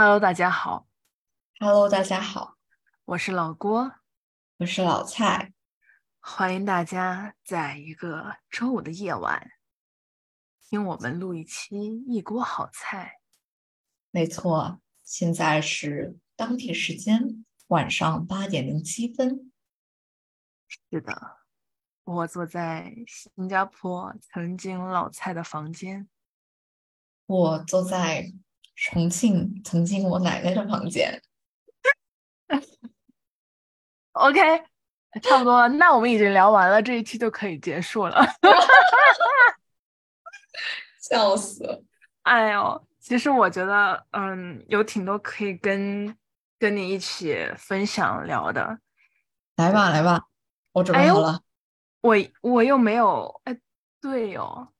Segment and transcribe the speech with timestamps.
[0.00, 0.86] Hello，大家好
[1.58, 2.56] ，Hello，大家好，
[3.04, 3.94] 我是老郭，
[4.58, 5.52] 我是老蔡。
[6.20, 9.50] 欢迎大家在一个周五的夜晚
[10.60, 13.18] 听我们录一期一锅好菜。
[14.12, 19.50] 没错，现在是当地时间晚上八点零七分。
[20.68, 21.38] 是的，
[22.04, 26.08] 我坐在新加坡曾经老蔡的房间，
[27.26, 28.32] 我坐在
[28.80, 31.20] 重庆曾经我奶奶的房间。
[34.12, 34.40] OK，
[35.22, 38.24] 差不多了，那我们已经聊完了，这一期就可以结束了。
[41.00, 41.84] 笑死！
[42.22, 46.16] 哎呦，其实我觉得，嗯，有挺多可以跟
[46.58, 48.78] 跟你一起分享聊的。
[49.56, 50.26] 来吧，来吧，
[50.72, 51.40] 我准备好了。
[52.00, 53.58] 我我又没有，哎，
[54.00, 54.72] 对哟，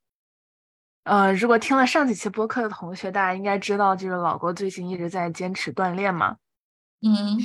[1.08, 6.36] 呃，如果听了上几期播客的同学，大家应该知道，就是老郭最近一直在坚持锻炼嘛。
[7.00, 7.38] 嗯，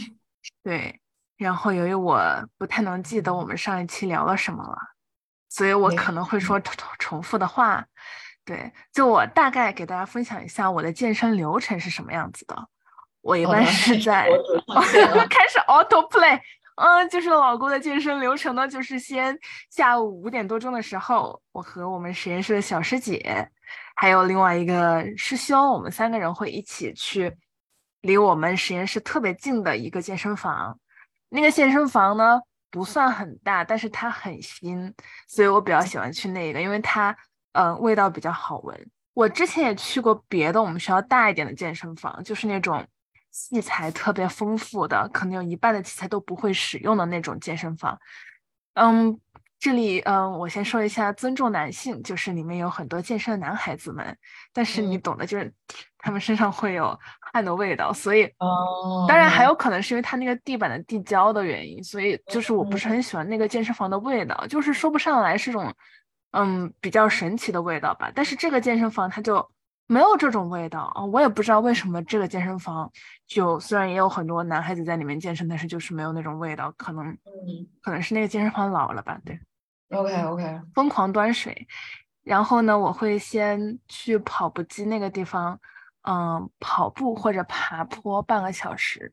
[0.61, 0.99] 对，
[1.37, 2.21] 然后由于我
[2.57, 4.77] 不太能记得我们上一期聊了什么了，
[5.47, 7.85] 所以我可能会说重重复的话。
[8.43, 12.67] 对，就我大概给大家分享一下我的健身流程是什么样子的。
[13.21, 14.27] 我一般是在
[15.29, 16.37] 开始 auto play，
[16.75, 19.37] 嗯，就是老郭的健身流程呢，就是先
[19.69, 23.47] 下午五点多钟的时候，我和我们实验室的小师姐，
[23.95, 27.35] 还有另外一个师兄，我们三个人会一起去
[28.01, 30.79] 离我们实验室特别近的一个健身房。
[31.29, 32.39] 那个健身房呢
[32.71, 34.93] 不算很大，但是它很新，
[35.27, 37.15] 所以我比较喜欢去那个，因为它
[37.51, 38.91] 嗯、味道比较好闻。
[39.13, 42.83] 我之前也去过别的我们学校大一点的健身房，就是那种
[43.33, 47.99] 器材特别丰富的，可能有一半的器材都不会使用的那种健身房。
[48.75, 49.19] 嗯，
[49.59, 54.15] 这里嗯，我先说一下尊重男性，就是里面有很多健身的男孩子们，
[54.53, 55.51] 但是你嗯懂的，就是
[55.97, 56.97] 他们身上会有
[57.33, 65.73] 汗的味道，所以哦，当然还有可能是因为他那个地板的地胶的原因，所以就是我不是嗯很喜欢那个健身房的味道，就是说不上来是种
[66.33, 68.11] 嗯比较神奇的味道吧。
[68.13, 69.49] 但是这个健身房它就
[69.87, 72.89] 没有这种味道啊，我也不知道为什么这个健身房
[73.27, 77.67] 就虽然也有很多男孩子在里面健身，但是就是没有那种味道，可能嗯。
[77.81, 79.37] 可能是那个健身房老了吧，对。
[79.89, 81.67] ，OK OK，疯狂端水，
[82.23, 85.59] 然后呢，我会先去跑步机那个地方，
[86.03, 89.11] 嗯，跑步或者爬坡半个小时，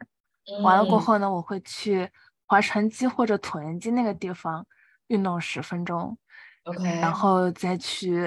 [0.63, 1.19] 完了过嗯后。
[1.19, 2.09] 呢，我会去
[2.47, 4.65] 划船机或者椭圆机那个地方
[5.09, 6.17] 运动十分钟
[6.65, 8.23] ，OK，然后再去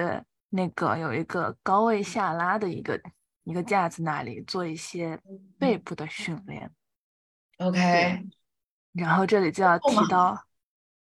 [0.54, 3.00] 那个有一个高位下拉的一个
[3.42, 5.18] 一个架子那里做一些
[5.58, 6.70] 背部的训练
[7.58, 8.24] ，OK，
[8.92, 10.44] 然后这里就要提到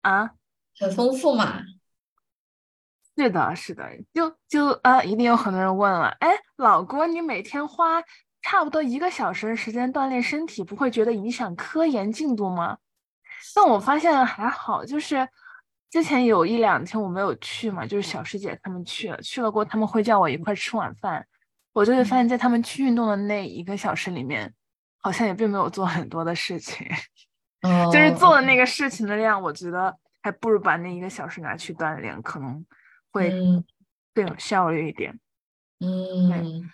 [0.02, 0.32] 啊。
[0.80, 1.64] 很丰富嘛。
[3.18, 8.02] 是的，是的，就就啊，一定有很多人问了，哎，老郭，你每天花
[8.42, 12.78] 差不多一个小时的时间锻炼身体，不会觉得影响科研进度吗？
[13.56, 15.28] 但我发现还好，就是
[15.90, 21.26] 之前有一两天我没有去嘛，就是小师姐他们去了，去了过，他们会叫我一块吃晚饭，
[21.74, 24.54] 我就会发现，在他们去运动的那一个小时里面，
[25.02, 26.88] 好像也并没有做很多的事情。
[27.64, 32.64] 哦， 就是做的那个事情的量，我觉得还不如把那一个小时拿去锻炼，可能
[33.12, 33.64] 会嗯
[34.14, 35.20] 更有效率一点。
[35.80, 36.70] 嗯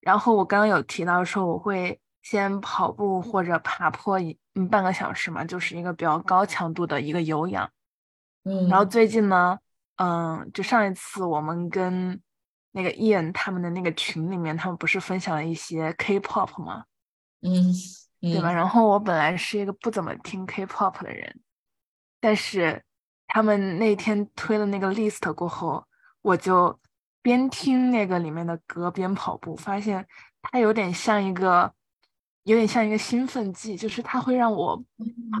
[0.00, 7.68] 然后我刚刚有提到说，我会先跑步或者爬坡一嗯半个小时嘛，就是一个比较高强度的一个有氧。
[8.44, 9.58] 嗯，然后最近呢，
[9.96, 12.20] 嗯，就上一次我们跟
[12.72, 16.84] 那个 Ian 他们的那个群里面，他们不是分享了一些 K-pop 吗？
[17.42, 17.72] 嗯
[18.20, 18.52] 对吧？
[18.52, 21.40] 嗯然后我本来是一个不怎么听 K-pop 的人，
[22.20, 22.82] 但是
[23.26, 25.86] 他们那天推了那个 list 过后，
[26.22, 26.78] 我就
[27.22, 30.06] 边听那个里面的歌边跑步，发现
[30.42, 31.72] 它有点像一个，
[32.44, 34.82] 有点像一个兴奋剂，就是它会让我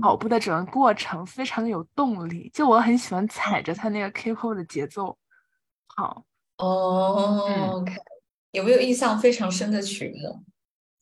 [0.02, 5.16] 跑步的整个过程非常的有动力，就我很喜欢踩着它那个 K-pop 的节奏
[5.88, 6.24] 跑。
[6.58, 7.94] 哦嗯，OK，
[8.50, 10.44] 有没有印象非常深的曲目？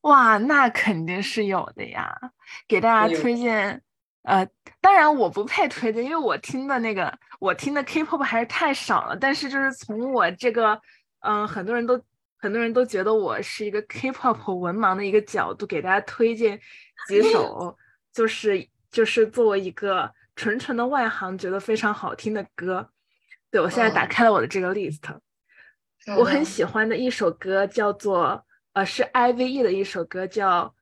[0.03, 2.17] 哇，那肯定是有的呀！
[2.69, 3.83] 给大家推荐，
[4.23, 4.49] 呃，
[4.81, 9.17] 当然我不配推荐，因为我听的那个我听的 K-pop 还是太少了。
[9.17, 10.81] 但是就是从我这个，
[11.21, 12.01] 嗯、很多人都
[12.39, 16.59] 很多人都觉得我是一个 K-pop 文盲的一个角度，给大家推荐
[17.09, 17.77] 几 首，
[18.13, 22.91] 就是就是作为一个纯纯的外行觉得非常好听的歌。
[23.51, 25.19] 对，我现在打嗯开了我的这个 list。
[26.17, 30.75] 我很喜欢的一首歌叫做呃是 I.V.E 的一首歌叫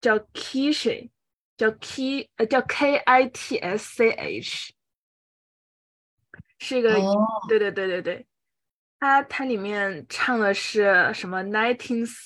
[0.00, 1.10] 叫 Kishi，
[1.56, 4.74] 叫 K 呃叫 K I T S C H，
[6.58, 7.26] 是一个、哦。
[7.48, 8.26] 对对对对对，
[9.04, 12.16] 它它里面唱的是什么 Nineteenth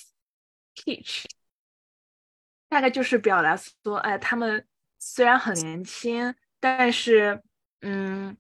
[0.77, 1.25] Peach，
[2.69, 4.65] 大概就是表达说，哎，他们
[4.97, 7.43] 虽然很年轻，但是，
[7.81, 8.37] 嗯，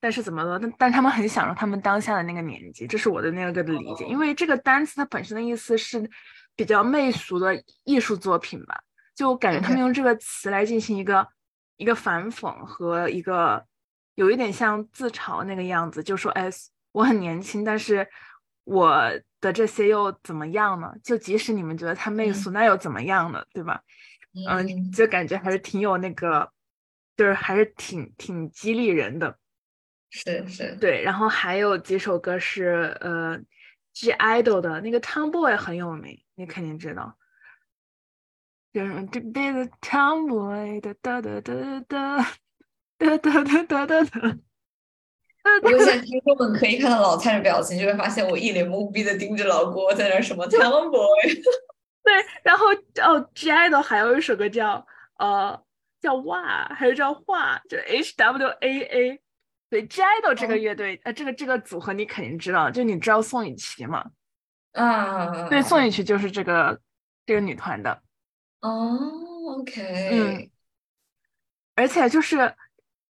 [0.00, 0.58] 但是怎么了？
[0.58, 4.06] 但但他们很享受他们当下的那个年纪，这是我的那个的理解。
[4.06, 6.10] 因为这个单词它本身的意思是
[6.54, 8.82] 比较媚俗的艺术作品吧，
[9.14, 11.28] 就感觉他们用这个词来进行一个
[11.76, 13.62] 一个反讽和一个
[14.14, 16.48] 有一点像自嘲那个样子，就说，哎，
[16.96, 18.08] 我很年轻，但是
[18.64, 19.20] 我。
[19.38, 20.92] 的这些又怎么样呢？
[21.04, 23.44] 就即使你们觉得他媚俗，那又怎么样呢？
[23.52, 23.82] 对吧？
[24.48, 26.50] 嗯，就感觉还是挺有那个，
[27.16, 29.38] 就是还是挺挺激励人的。
[30.10, 31.02] 是是，对。
[31.02, 33.38] 然后还有几首歌是呃
[33.92, 37.16] ，G IDOL 的那个 Tomboy 很有名，你肯定知道。
[38.72, 41.54] 就是 To be the Tomboy 哒哒哒哒
[41.86, 44.20] 哒哒哒哒哒哒。
[44.22, 44.55] 如
[45.60, 51.42] 果现在听众们可以看到老蔡的表情，就会发现我一脸懵逼的盯着老郭在那什么 Tomboy。
[52.02, 52.12] 对，
[52.42, 52.66] 然后
[53.02, 54.86] 哦，G IDOL 还有一首歌叫
[55.18, 55.60] 呃
[56.00, 59.20] 叫哇，还有叫画，就 H W A A。
[59.68, 64.04] 对，G IDOL 这个乐队呃这个这个组合你肯定知道，就你知道宋雨琦嘛？
[64.72, 66.80] 啊，对，宋雨琦就是这个
[67.24, 68.02] 这个女团的。
[68.60, 70.10] 哦，OK。
[70.12, 70.50] 嗯，
[71.74, 72.54] 而且就是。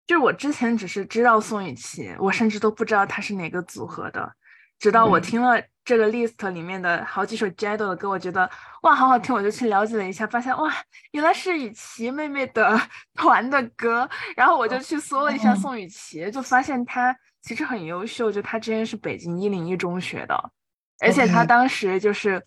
[0.06, 4.32] 就是我之前只是知道宋雨琦，我甚至都不知道她是哪个组合的，
[4.78, 8.48] 直到我听了这个 list 里面的好几首 j a d o 的歌，我觉得
[8.82, 10.72] 哇好好听，我就去了解了一下，发现哇
[11.10, 12.80] 原来是雨琦妹妹的
[13.14, 20.50] 团的歌，然后我就去搜了一下宋雨琦，就发现她其实很优秀，就她之前是北京一零一中学的，
[21.00, 22.40] 而且她当时就是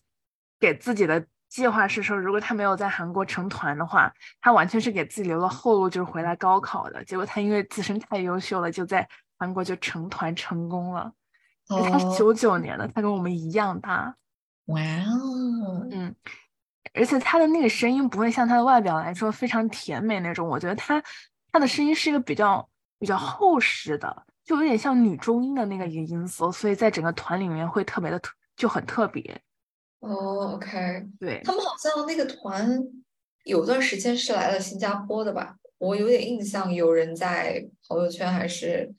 [0.60, 1.26] 给自己的。
[1.50, 7.04] 计划是说，如果他没有在韩国成团的话，他完全是给自己留了后路，就是回来高考的。
[7.04, 9.08] 结果他因为自身太优秀了，就在
[9.38, 11.12] 韩国就成团成功了。
[11.68, 14.16] 他是九九年的，他跟我们一样大。
[14.66, 16.16] 哇哦，嗯，
[16.94, 21.02] 而且他的那个声音不会像他的外表来说非常甜美那种，我觉得他
[21.52, 22.68] 他的声音是一个比较
[23.00, 29.42] 比较厚实的，就有点像女中音的那个一个音色，所以在整个团里面会特别的特就很特别。
[30.00, 32.80] 哦，OK，对他们好像那个团
[33.44, 35.58] 有段时间是来了新加坡的吧？
[35.78, 38.94] 我有点印象，有人在朋友圈还是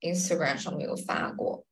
[0.00, 1.64] Instagram 上面有发过。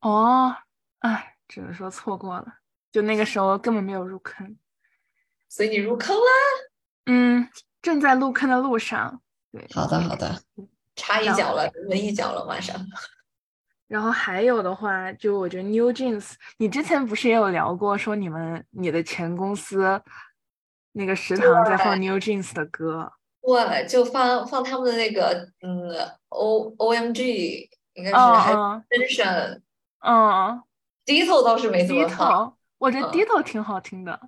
[0.00, 0.54] 哦，
[1.00, 2.46] 哎，只能说错过了，
[2.92, 4.56] 就那个时候根本没有入坑。
[5.48, 6.22] 所以你入坑啦？
[7.06, 7.48] 嗯，
[7.80, 9.22] 正在入坑的路上。
[9.52, 10.42] 对，好的好的，
[10.96, 12.76] 插一脚了，闻一脚了，马上。
[13.88, 20.02] 然后还有的话，就我觉得 New Jeans，你之前不是也有聊过，说你们你的前公司
[20.92, 21.96] 那个食堂在放。
[22.00, 23.12] New Jeans 的歌，
[23.42, 25.90] 对，就放放他们的那个嗯
[26.30, 28.52] O O M G，应该是还
[28.90, 29.60] Tension，
[30.00, 30.62] 嗯
[31.04, 34.20] ，Ditto 倒是没怎么放，我觉得 Ditto 挺好听的，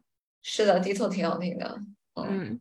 [0.43, 1.81] 是的，Ditto 挺好听的，
[2.15, 2.61] 嗯，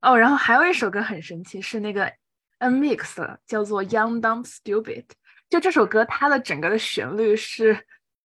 [0.00, 2.12] 哦，然后还有一首歌很神奇，是那个
[2.58, 5.06] N Mix 的，叫做 Young Dumb Stupid。
[5.50, 7.86] 就这首歌，它的整个的旋律是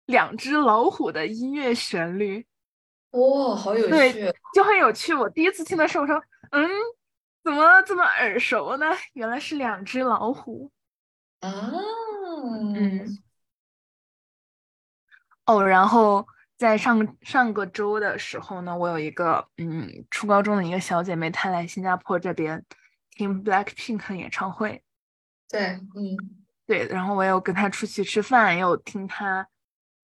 [0.05, 2.45] 两只老虎的音乐旋律，
[3.11, 5.15] 哇，好有趣，对，就很有趣。
[5.15, 6.69] 我第一次听的时候，我说，嗯，
[7.43, 8.85] 怎么这么耳熟呢？
[9.13, 10.71] 原来是两只老虎
[11.39, 11.71] 啊，
[12.75, 13.17] 嗯，
[15.47, 22.63] 哦，然后在上上个周的时候呢，我有一个嗯初高中的一个小姐妹，她来新加坡这边
[23.09, 24.83] 听 BLACKPINK 演唱会，
[25.49, 26.36] 对，嗯。
[26.67, 29.47] 对，然后我有跟他出去吃饭，也有听他，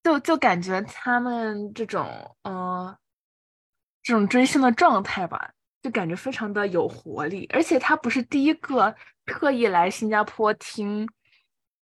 [0.01, 2.95] 就就感觉他们这种，嗯，
[4.01, 5.51] 这种追星的状态吧，
[5.81, 7.49] 就感觉非常的有活力。
[7.53, 11.05] 而且他不是第一个特意来新加坡听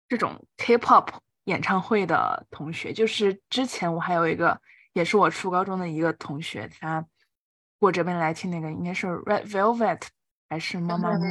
[0.09, 1.09] 这种 K-pop
[1.43, 4.59] 演唱会的同学，就是之前我还有一个，
[4.93, 7.05] 也是我初高中的一个同学，他
[7.77, 10.01] 过这边来听那个，应该是 Red Velvet
[10.49, 11.23] 还是妈妈木，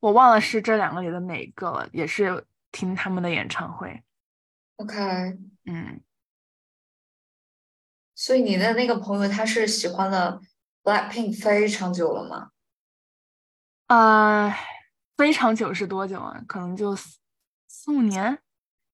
[0.00, 2.44] 我忘了是这两个里的哪一个了，也是。
[2.72, 4.02] 听他们的演唱会
[4.76, 4.96] ，OK，
[5.64, 6.02] 嗯，
[8.14, 10.40] 所以你的那个朋友他是喜欢了
[10.82, 12.50] Blackpink 非常久了吗？
[13.86, 14.54] 啊，
[15.16, 16.42] 非常久是多久啊？
[16.46, 17.18] 可能就四
[17.68, 18.42] 四五年。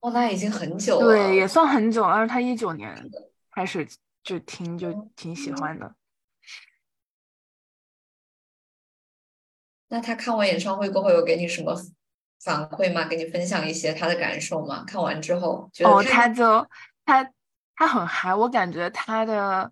[0.00, 1.06] 哦，那已经很久了。
[1.06, 2.26] 对，也算很久了。
[2.26, 3.10] 他一九年
[3.52, 3.88] 开始
[4.22, 5.94] 就听，就挺喜欢的。
[9.88, 11.74] 那他看完演唱会过后有给你什么？
[12.42, 13.04] 反馈吗？
[13.04, 14.84] 给你分享一些他的感受吗？
[14.86, 16.66] 看完之后，哦，他就
[17.04, 17.28] 他
[17.76, 19.70] 他很嗨，我感觉他的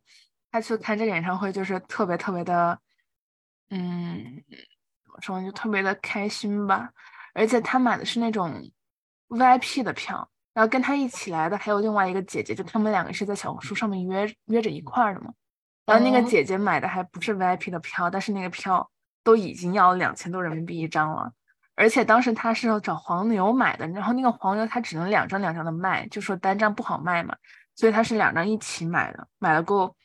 [0.51, 2.79] 他去看这个演唱会就是特别特别的，
[3.71, 4.43] 嗯，
[5.05, 6.91] 怎么说就特别的开心吧。
[7.35, 8.71] 而且他买的是那种
[9.29, 15.33] VIP 的票，然后跟他一起来的还有另外一个姐姐，就他们两个是在小红书上面约约着一块儿的嘛。
[15.87, 18.89] 然后那个哦姐姐买的还不是 VIP 的票，但是那个票
[19.25, 21.33] 都已经要两千多人民币一张了，
[21.81, 27.35] 而且当时他是要找黄牛买的，然后那个黄牛他只能两张两张的卖，就说单张不好卖嘛，
[27.75, 29.97] 所以他是两张一起买的，买了过后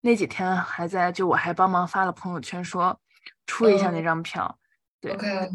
[0.00, 3.00] 那几天还在，就我还帮忙发了朋友圈说
[3.46, 4.58] 出一下那嗯张票，
[5.00, 5.50] 对 OK，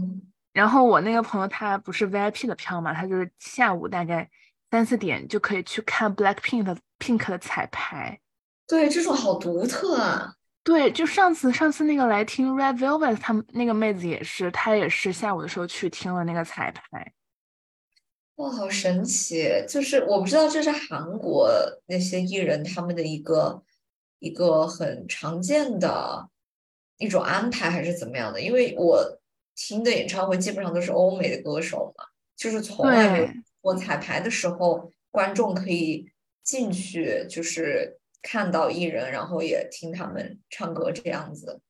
[0.51, 4.29] 然后我那个朋友他不是 VIP 的票嘛，他就是下午大概
[4.69, 8.19] 三四点就可以去看 Blackpink 的 Pink 的彩排。
[8.67, 10.33] 对，这种好独特啊。
[10.63, 17.13] 对，就上次上次那个来听 Red Velvet 他们那个妹子也是，她也是下午的时候去听了那个彩排。
[18.35, 19.49] 哇，好神奇！
[19.67, 21.51] 就是我不知道这是韩国
[21.87, 23.61] 那些艺人他们的一个
[24.19, 26.29] 一个很常见的
[26.99, 28.39] 一种安排，还是怎么样的？
[28.39, 29.19] 因为我
[29.55, 32.05] 听的演唱会基本上都是欧美的歌手嘛，
[32.37, 36.09] 就是从来没有对我彩排的时候，观众可以
[36.41, 41.61] 进去，就是看到艺人，然后也听他们唱歌这样子。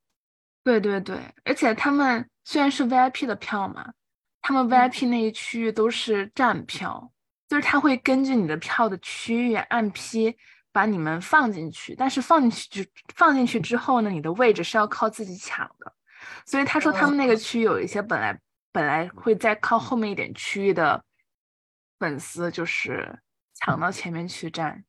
[0.63, 3.93] 对对对，而且他们虽然是 VIP 的票嘛，
[4.41, 7.11] 他们 VIP 那一区域都是站票，
[7.47, 10.35] 就是他会根据你的票的区域按批
[10.71, 15.93] 把你们放进去，但是放进去之放进去之后呢，你的位置是要靠自己抢的。
[16.45, 18.37] 所以他说他们那个区域有一些本来
[18.71, 21.03] 本来会在靠后面一点区域的
[21.97, 23.19] 粉丝，就是
[23.55, 24.83] 抢到前面去站。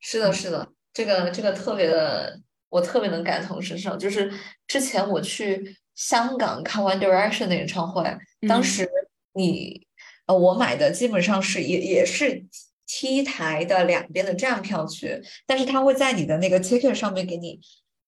[0.00, 3.96] 是的，是的，这个这个特别的，我特别能感同身受。
[3.96, 4.32] 就是
[4.66, 8.02] 之前我去香港看 One Direction 的演唱会，
[8.48, 8.88] 当嗯时
[9.34, 9.86] 你
[10.26, 12.44] 呃，我买的基本上是也也是
[12.86, 17.60] T 台的两边的站票区，但是他会在你的那个 ticket 上面给你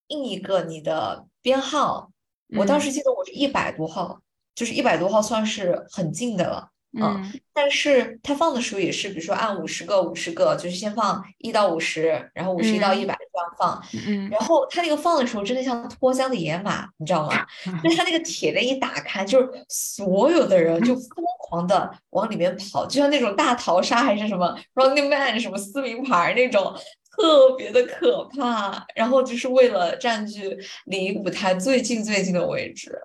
[0.09, 2.11] 印一个你的编号。
[2.57, 4.21] 我当嗯时记得我是一百多号，
[4.55, 6.71] 就是一百多号算是很近的了。
[6.97, 13.85] 嗯，嗯但是他放的时候也是，比如说按五十个五十个，就是先放一到五十，然后五十一到一嗯百这样放。
[14.07, 17.47] 嗯然后他那个放的时候，真的像脱缰的野马，你知道吗？
[17.83, 26.75] 就是它那个铁链一打开，就是所有的人就疯狂的往里面跑，就像那种大逃杀还是什么 Running Man 什么撕名牌那种，
[27.17, 28.85] 特别的可怕。
[28.95, 32.97] 然后就是为了占据离舞台最近最近的位置。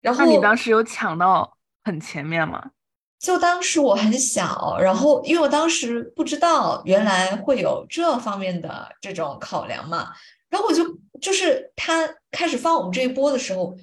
[0.00, 1.55] 然后你当时有抢到
[1.86, 2.72] 很前面吗？
[3.20, 10.12] 就当时我很小，然后因为我当时不知道原来会有这方面的这种考量嘛，
[10.50, 10.84] 然后我就
[11.20, 13.76] 就是他开始放我们这一波的时候，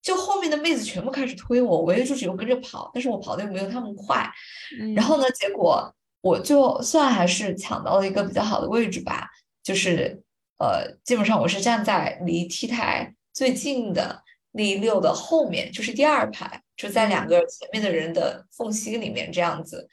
[0.00, 4.30] 就后面的妹子全部开始推我，我也就只有跟着跑，但是我跑的又没有他们快，
[4.80, 9.28] 嗯然后呢，结果我就算还是抢到了一个比较好的位置吧，
[9.64, 10.22] 就是
[10.58, 14.22] 呃，基本上我是站在离 T 台最近的
[14.52, 19.86] 那一溜的后面，就是第二排，就在两嗯个前面的人的缝隙里面这样子。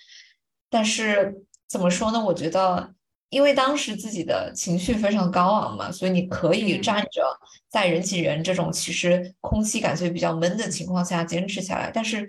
[0.69, 1.35] 但是
[1.67, 2.23] 怎么说呢？
[2.23, 2.93] 我觉得，
[3.29, 7.21] 因为当时自己的情绪非常高昂嘛，所以你可以嗯站着
[7.69, 11.91] 在人挤人这种其实空气感觉比较闷的情况下坚持下来。
[11.93, 12.27] 但是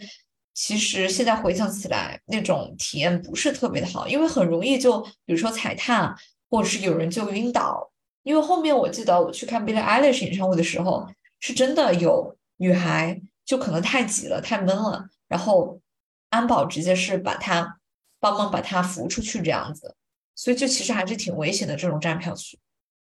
[0.54, 6.16] 其实现在回想起来，那种体验不是特别的好，因为很容易就比如说踩踏，
[6.48, 7.92] 或者是有人就晕倒。
[8.22, 11.06] 因为后面我记得我去看 Billie Eilish 演唱会的时候，
[11.38, 15.80] 是真的有女孩就可能太挤了、太闷了，然后
[16.28, 17.78] 安保直接是把他
[18.20, 19.94] 帮忙把他扶出去这样子，
[20.34, 22.58] 所以这其实还是挺危险的这种站票区。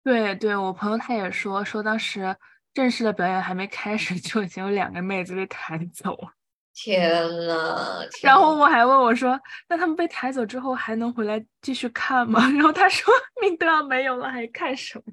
[0.02, 2.37] 对对，我朋友他也说说当时
[2.75, 6.33] 正式的表演还没开始， 就已经有两个妹子被抬走了。
[6.75, 7.11] 天
[7.47, 12.40] 呐，然后我还问我说，那他们被抬走之后还能回来继续看吗？
[12.52, 15.12] 然后他说 命都要没有了，还看什么？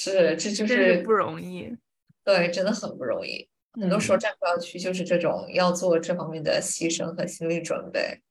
[0.00, 1.76] 是，这就是是不容易。
[2.22, 3.48] 对，真的很不容易。
[3.72, 8.22] 很多时候嗯站票区就是这种要做这方面的牺牲和心理准备。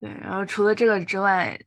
[0.00, 1.58] 对，然后除了这个之外，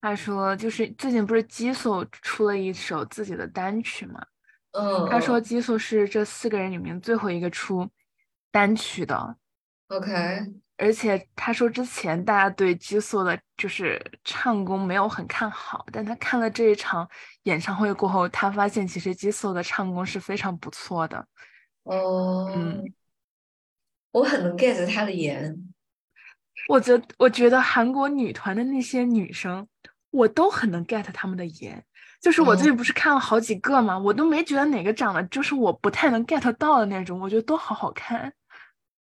[0.00, 4.24] 他说就是最近不是激素出了一首自己的单曲嘛？
[4.72, 7.88] 嗯，他说嗯激素是这四个人里面最后一个出
[8.50, 9.36] 单曲的
[9.88, 10.10] ，OK，
[10.82, 17.08] 而且他说之前大家对激素的就是唱功没有很看好，但他看了这一场
[17.44, 21.24] 演唱会过后，他发现其实激素的唱功是非常不错的。
[21.84, 22.82] 哦，嗯，
[24.10, 25.56] 我很能 get 他的颜。
[26.68, 29.68] 我觉得我觉得韩国女团的那些女生，
[30.10, 31.84] 我都很能 get 她们的颜。
[32.20, 38.32] 就是我最近不是看了好几个嘛，我都没觉得哪个长得就是我不太能 get 到的那种，我觉得都好好看。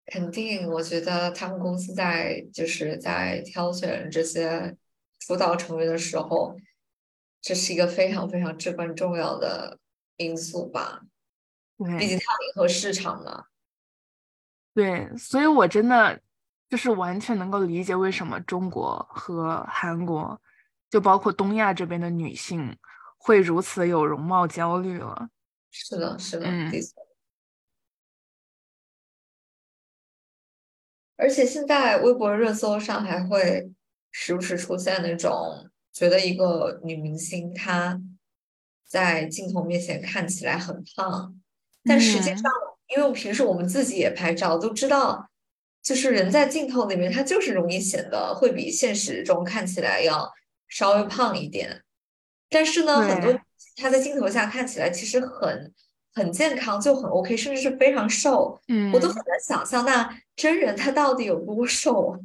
[0.07, 4.77] 肯定，我觉得他们公司在就是在挑选这些
[5.19, 6.55] 辅导成员的时候，
[7.41, 9.79] 这是一个非常非常至关重要的
[10.17, 11.01] 因素吧。
[11.77, 13.45] 毕竟它要迎合市场嘛。
[14.73, 16.21] 对，所以我真的
[16.69, 20.39] 就是完全能够理解为什么中国和韩国
[20.89, 22.77] 就包括东亚这边的女性
[23.17, 25.29] 会如此有容貌焦虑了。
[25.71, 27.04] 是的，是的，嗯的确。
[31.17, 33.71] 而且现在微博热搜上还会
[34.11, 37.99] 时不时出现那种觉得一个女明星她
[38.87, 41.35] 在镜头面前看起来很胖，
[41.83, 42.51] 但实际嗯上，
[42.95, 45.29] 因为平时我们自己也拍照，都知道，
[45.81, 50.31] 就是人在镜头里面，她就是容易显得会比现实中看起来要
[50.67, 51.81] 稍微胖一点。
[52.49, 53.41] 但是呢，很多对
[53.77, 55.73] 她在镜头下看起来其实很
[56.15, 58.59] 很健康，就很 OK，甚至是非常瘦。
[58.69, 62.19] 嗯，我都很难想象，那真人他到底有多瘦啊？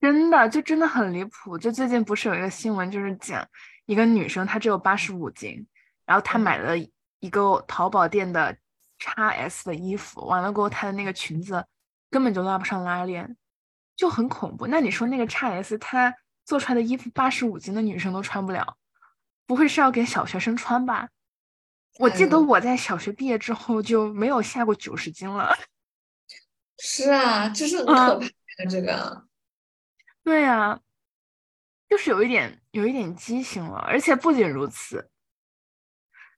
[0.00, 1.56] 真的就真的很离谱。
[1.58, 3.46] 就最近不是有一个新闻，就是讲
[3.86, 5.66] 一个女生她只有八十五斤，
[6.04, 6.76] 然后她嗯买了
[7.20, 8.56] 一个淘宝店的
[8.98, 11.64] x S 的衣服，完了过后她的那个裙子
[12.10, 13.36] 根本就拉不上拉链，
[13.96, 14.66] 就很恐怖。
[14.66, 18.76] 那你说那个 x S 她做出来的衣服八十五斤的女生都穿不了，
[19.46, 21.08] 不会是要给小学生穿吧？
[21.98, 25.56] 我记得我在小学毕业之后就没有下过九十斤了。
[26.78, 29.26] 是啊，就是可怕的这个。
[30.22, 30.78] 对呀，
[31.88, 35.08] 就是有一点有一点畸形了，而且不仅如此，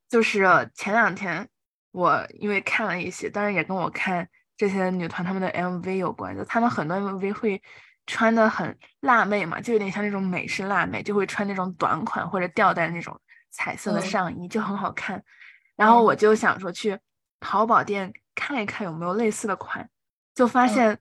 [0.08, 1.48] 就是前两天
[1.90, 7.60] 我因为看了一些，当然也跟我看这些女团她们的 MV 有关的，她们很多 MV 会
[8.06, 15.24] 穿的很辣妹嘛，就有点像那种美式辣妹，就会穿那种短款或者吊带那种彩色的嗯上衣，就很好看。
[15.78, 16.99] 然后嗯我就想说去
[17.38, 19.88] 淘宝店看一看有没有类似的款，
[20.35, 20.99] 就发嗯现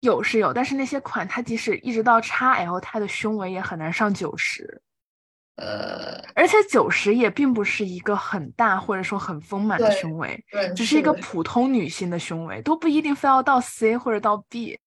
[0.00, 4.80] 有是有，但是那些款它即使一直到 XL，它的胸围也很难上九十，
[5.56, 14.78] 呃，而且九十也并不是一个很大或者说很丰满的胸围，对，只是一个普通女性的胸围，都不一定非要到 C 或者到 B，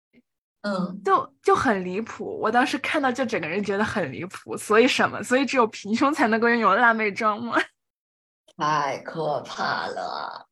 [0.62, 2.39] 嗯，就就很离谱。
[2.39, 5.22] 我当时看到就整个人觉得很离谱，所以什么？
[5.24, 7.58] 所以只有平胸才能够拥有辣妹装吗？
[8.60, 10.50] 太可怕了。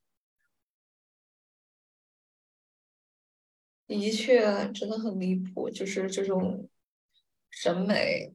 [3.86, 6.70] 的确，真的很离谱，就是这种
[7.50, 8.34] 审美，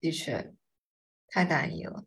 [0.00, 0.54] 的确
[1.28, 2.04] 太单一了。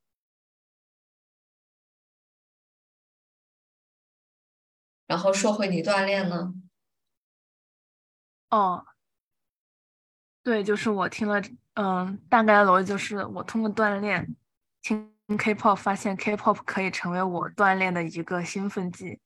[5.06, 6.56] 然后说回你锻炼呢，
[8.50, 8.84] 哦，
[10.42, 11.40] 对，就是我听了，
[11.76, 14.36] 嗯，大概的逻辑就是我通过锻炼
[14.82, 19.20] 听 K-pop，发现 K-pop 可以成为我锻炼的一个兴奋剂，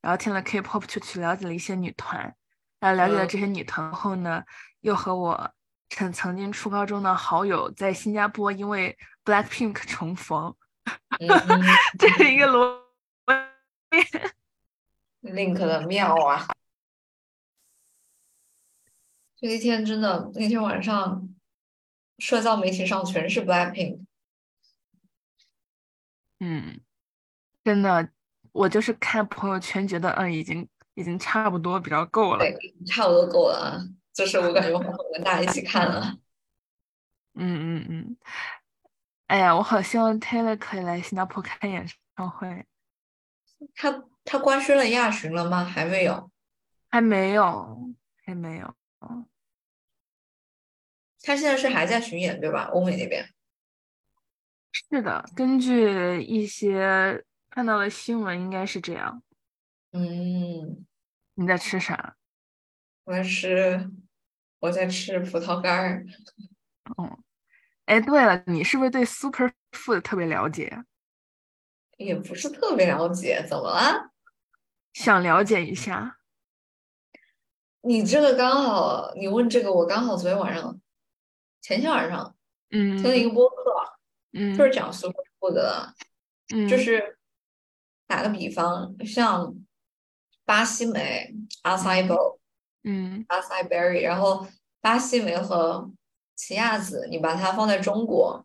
[0.00, 2.34] 然后听了 K-pop 就去了解了一些女团，
[2.80, 4.42] 然后了解了嗯这些女团后呢，
[4.80, 5.52] 又和我
[5.90, 10.54] 曾曾经初高中的好友在新加坡因为 Blackpink 重逢，
[11.20, 11.28] 嗯
[11.98, 12.80] 这是一个逻。
[15.22, 16.48] Link 的妙啊！
[19.36, 21.28] 这一天真的，那天晚上，
[22.18, 24.04] 社交媒体上全是 Blackpink。
[26.44, 26.80] 嗯，
[27.62, 28.10] 真的，
[28.50, 32.40] 我就是看朋友圈觉得，嗯，已经已经差不多比较够了。
[32.40, 33.78] 对，差不多够了啊。
[34.12, 36.18] 就是我感觉我们跟大家一起看了。
[37.34, 38.16] 嗯嗯嗯，
[39.28, 42.66] 哎呀，我好希望 Taylor 可以来新加坡开演唱会，
[43.76, 45.64] 他他官宣了亚巡了吗？
[45.64, 46.28] 还没有。
[46.90, 47.94] 还没有，
[48.26, 48.74] 还没有。
[51.22, 52.64] 他现在是还在巡演对吧？
[52.72, 53.26] 欧美那边。
[54.72, 59.22] 是的，根据一些看到的新闻，应该是这样。
[59.92, 60.86] 嗯，
[61.34, 62.16] 你在吃啥？
[63.04, 63.90] 我在吃，
[64.60, 66.06] 我在吃葡萄干儿。
[66.96, 67.22] 嗯，
[67.84, 70.84] 哎，对了，你是不是对 super food 特别了解呀？
[71.98, 74.10] 也不是特别了解，怎么了？
[74.94, 76.18] 想了解一下。
[77.82, 80.80] 你这个刚好，你问这个，我刚好昨天晚上，
[81.60, 82.34] 前天晚上
[82.70, 83.54] 嗯听了一个播客，
[84.32, 85.94] 嗯，就是讲 super food 的，
[86.54, 87.18] 嗯，就是
[88.06, 89.54] 打个比方，像
[90.44, 92.38] 巴西莓、阿塞博、
[92.84, 93.24] 嗯。
[93.28, 94.46] 阿塞 berry，然后
[94.80, 95.90] 巴西莓和
[96.34, 98.44] 奇亚籽，你把它放在中国，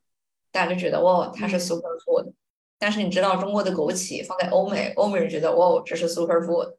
[0.51, 1.59] 大家就觉得哇，它是嗯。
[1.59, 2.33] super food。
[2.79, 6.77] 但是你知道中国的枸杞放在欧美，欧美人觉得哇，这是 super food。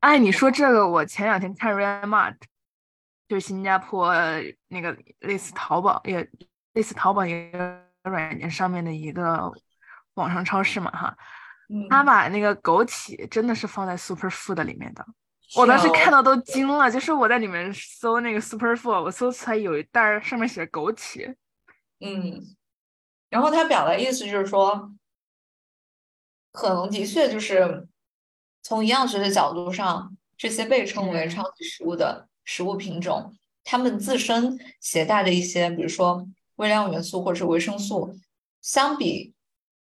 [0.00, 2.36] 哎，你说这个，我前两天看 Redmart，
[3.28, 6.26] 就是新加坡呃那个类似淘宝也
[6.74, 9.52] 类似淘宝一个软件上面的一个
[10.14, 11.16] 网上超市嘛哈，
[11.88, 15.04] 他嗯，把那个枸杞真的是放在 super food 里面的，
[15.56, 21.34] 我当时看到都惊了，就是我在里面搜那个 super food，我搜出来有一袋儿上面写着枸杞，
[22.00, 22.40] 嗯，
[23.28, 24.92] 然后他表达意思就是说，
[26.52, 27.86] 可能的确就是
[28.62, 31.30] 从营养学的角度上，这些被称为嗯。
[31.30, 36.26] 超级食物的食物品种，它们自身携带的一些，比如说
[36.60, 38.14] 微量元素或者是维生素，
[38.60, 39.32] 相比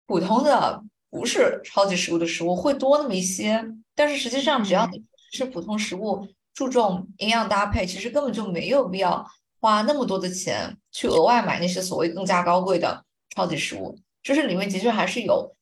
[0.07, 3.65] 普通的不是超级食物的食物会多那么一些。
[3.97, 9.27] 但是实际上，只要你吃普通食物，注重营养搭配，其实根本就没有必要
[9.61, 13.99] 花那么多的钱去额外买那些所谓更加高贵的超级食物。
[14.23, 15.57] 就是里面的确还是有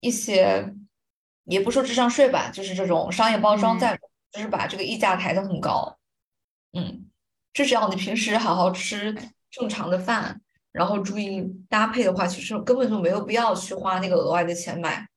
[0.00, 0.72] 一些，
[1.44, 4.00] 也不说智商税吧，就是这种商业包装在，
[4.32, 5.98] 就是把这个溢价抬得很高。
[6.72, 7.10] 嗯，
[7.52, 9.14] 这只要你平时好好吃
[9.50, 10.40] 正常的饭，
[10.74, 15.08] 然后注意搭配的话，其实根本就没有必要去花那个额外的钱买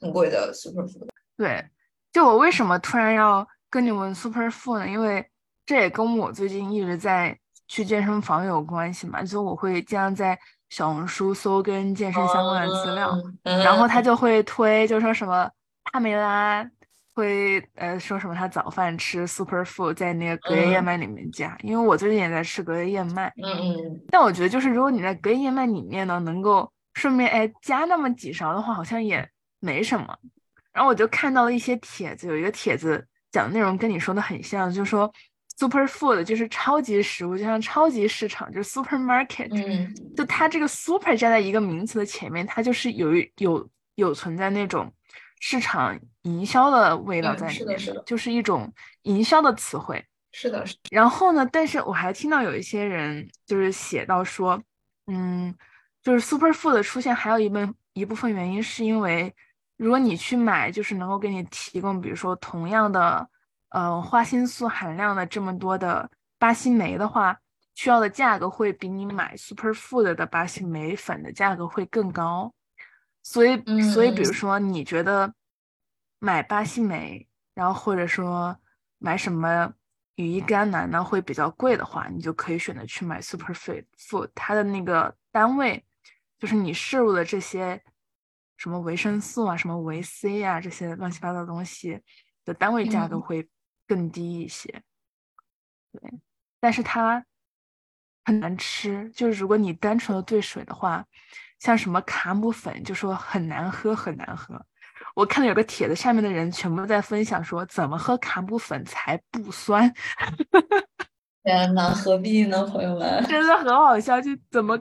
[0.00, 1.08] 很贵的 super food。
[1.36, 1.68] 对，
[2.12, 4.88] 就我为什么突然要跟你们 super food 呢？
[4.88, 5.28] 因为
[5.64, 10.38] 这也跟我最近一直在去健身房有关系嘛，就我会经常在。
[10.68, 15.48] 小红书搜跟健身相关的资料，然后他就会推，就说什么
[15.84, 16.68] 帕梅拉
[17.16, 29.26] 会呃说什么他早饭吃 super food 在那个隔夜燕麦里面加，因为我最近也在吃隔夜燕麦，嗯嗯，但我觉得就是如果你在隔夜燕麦里面呢，能够顺便哎加那么几勺的话，好像也
[29.58, 30.16] 没什么。
[30.72, 35.10] 然后我就看到了一些帖子，有一个帖子讲的内容跟你说的很像，就说。
[35.58, 39.48] Super food 就是超级食物，就像超级市场，就是 supermarket。
[39.52, 44.92] 嗯，就它这个 super 加在一个名词的前面，它就是有有有存在那种
[45.40, 48.72] 市场营销的味道在里面，是的，就是一种
[49.02, 50.04] 营销的词汇。
[50.32, 50.80] 是的，是的。
[50.90, 54.62] 然后呢，但是我还听到有一些人就是写到说，
[55.06, 55.54] 嗯，
[56.02, 57.58] 就是 super food 的出现还有一部
[57.94, 59.34] 一部分原因是因为，
[59.76, 63.28] 如果你去买，就是能够给你提供，比如说同样的。
[63.70, 67.36] 呃，花青素含量的这么多的巴西莓的话，
[67.74, 72.50] 需要的价格会比你买 super food 的巴西莓粉的价格会更高。
[73.28, 75.34] 所以，所以，比如说你觉得
[76.20, 78.56] 买巴西莓，然后或者说
[78.98, 79.74] 买什么
[80.14, 84.30] 羽衣甘蓝呢会比较贵的话，你就可以选择去买 super food。
[84.34, 85.84] 它的那个单位
[86.38, 87.82] 就是你摄入的这些
[88.56, 92.00] 什么维生素啊、什么维 C 啊这些乱七八糟的东西
[92.44, 93.48] 的单位价格会。
[93.88, 94.82] 更低一些，
[95.92, 96.20] 对，
[96.58, 97.24] 但是它
[98.24, 99.08] 很难吃。
[99.12, 101.06] 就是如果你单纯的兑水的话，
[101.58, 104.60] 像什么卡姆粉，就说很难喝，很难喝。
[105.14, 109.92] 我看到有个帖子，下面的人全部在分享说怎么喝卡姆粉才不酸。
[111.42, 113.24] 天哪，何必呢，朋友们？
[113.26, 114.78] 真的很好笑，就怎么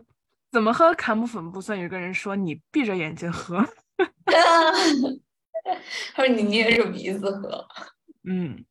[0.51, 1.79] 怎么喝卡姆粉不酸？
[1.79, 3.63] 有个人说你闭着眼睛喝，
[6.13, 7.67] 他说你捏着鼻子喝，
[8.27, 8.65] 嗯。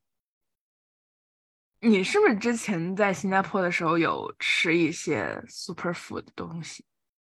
[1.81, 6.83] 你是不是之前在新加坡的时候有吃一些 super food 的东西？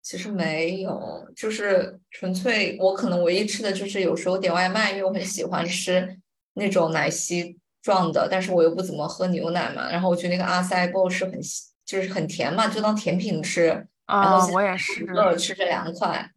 [0.09, 6.17] 其实没有，就是纯粹我可能唯一吃的就是有时候点外卖，因为我很喜欢吃
[6.53, 9.91] 那种奶昔状的，但是我又不怎么喝牛奶嘛。
[9.91, 11.37] 然后我觉得那个阿塞布是很
[11.83, 13.85] 就是很甜嘛，就当甜品吃。
[14.05, 16.31] 啊，我也是，偶尔吃这两块。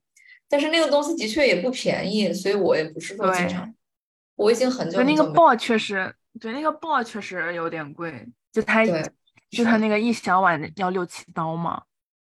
[0.49, 3.73] 但是那个东西的确也不便宜，所以我也不是说经常。
[4.35, 6.13] 我已经很久那个 ball 确实。
[6.41, 8.85] 对，那个 ball 确实有点贵，就它，
[9.49, 11.81] 就它那个一小碗要六七刀嘛。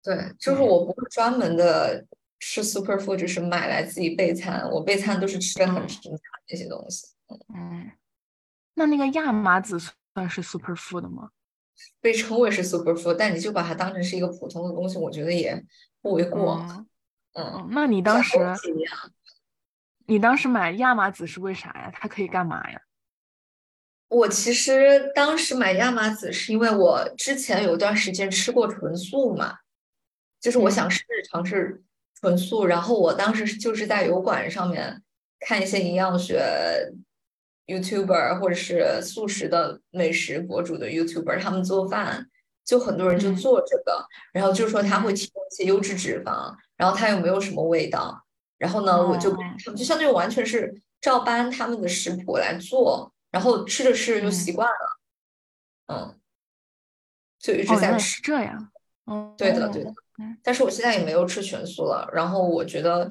[0.06, 2.06] 对，就是我不会专门的
[2.38, 4.70] 吃 super food，就是买来自己备餐。
[4.70, 7.08] 我备餐都是吃的很平常那些东西。
[7.52, 7.90] 嗯，
[8.74, 9.80] 那那个亚麻籽
[10.14, 11.30] 算是 super food 吗？
[12.00, 15.60] 被称为是 super food，但你就把它当成是一个普通的东西，我觉得也
[16.00, 16.64] 不为过。
[17.32, 18.38] 嗯，那你当时，
[20.06, 21.90] 你当时买亚麻籽是为啥呀？
[21.92, 22.80] 它可以干嘛呀？
[24.06, 29.58] 我其实当时买亚麻籽是因为我之前有一段时间吃过纯素嘛，
[30.46, 31.82] 就是我想试试尝试
[32.20, 35.02] 纯素，然后我当时就是在油管上面
[35.40, 36.40] 看一些营养学
[37.66, 42.30] YouTuber 或者是素食的美食博主的 YouTuber，他们做饭
[42.64, 48.24] 就很多人就做这个，然后就说他会提供一些优质脂肪，然后它又没有什么味道，
[48.56, 53.12] 然后呢我就他们就相当于完全是照搬他们的食谱来做。
[53.32, 55.00] 然后吃着吃着就习惯了，
[55.88, 56.18] 嗯，
[57.38, 58.22] 就一直在吃。
[58.22, 58.70] 这样，
[59.04, 59.92] 嗯，对的，对的。
[60.42, 62.08] 但是我现在也没有吃全素了。
[62.12, 63.10] 然后我觉得，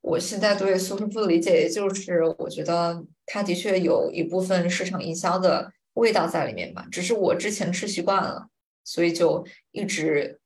[0.00, 6.86] 我现在对 superfood 的理解，就是我觉得它的确有一部分市场营销的味道在里面吧。
[6.90, 8.48] 只是我之前吃习惯了，
[8.84, 10.40] 所以就一直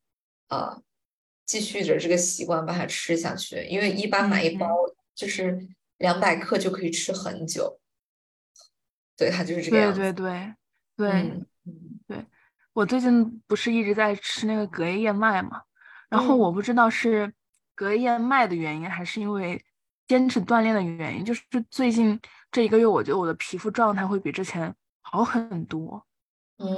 [0.48, 0.80] 啊
[1.44, 3.64] 继续着这个习惯把它吃下去。
[3.64, 4.68] 因为一般买一包
[5.14, 5.58] 就是
[5.98, 7.80] 两百克就可以吃很久。
[9.16, 10.00] 对，它就是这个样子。
[10.00, 10.54] 对对
[10.96, 11.46] 对对
[12.06, 12.26] 对，
[12.74, 15.62] 我最近不是一直在吃那个隔夜燕麦嘛，
[16.08, 17.32] 然后我不知道是
[17.74, 19.64] 隔夜燕麦的原因，还是因为
[20.06, 26.04] 坚持锻炼的原因，就是最近这一个月，我觉得我的皮肤状态会比之前好很多。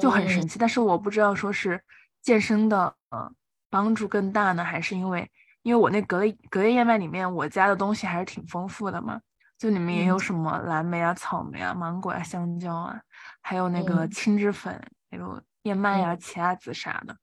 [0.01, 0.59] 就很神奇。
[0.59, 1.81] 但是我不知道说是
[2.21, 3.31] 健身的呃
[3.71, 5.31] 帮助更大呢，还是因为
[5.63, 9.21] 因为我那隔隔夜燕麦里面我加的东西还是挺丰富的嘛，
[9.57, 13.01] 就里面也有什么蓝莓啊、草莓啊、芒果啊、香蕉啊，
[13.41, 14.75] 还有那个青汁粉，
[15.13, 17.17] 还有燕麦啊、奇亚籽啥的。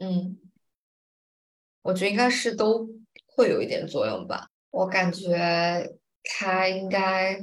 [0.00, 0.38] 嗯，
[1.82, 2.88] 我觉得应该是都
[3.26, 4.48] 会有一点作用吧。
[4.70, 7.42] 我感觉它应该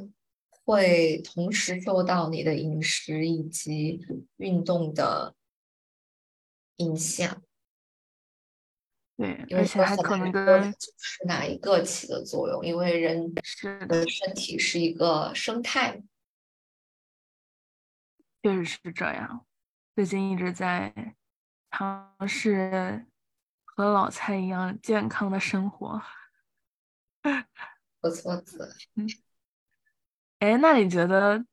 [0.63, 3.99] 会同时受到你的饮食以及
[4.37, 5.35] 运动的
[6.77, 7.41] 影响。
[9.17, 13.41] 对，而且还可能跟是哪一个起的作用，因为人的
[14.07, 16.03] 身体是一个生态。
[18.43, 19.45] 确实是这样，
[19.95, 21.15] 最近一直在
[21.71, 23.07] 尝试
[23.77, 26.01] 和老蔡一样健康的生活。
[28.01, 29.07] 不错子，嗯，
[30.39, 31.45] 哎，那你觉得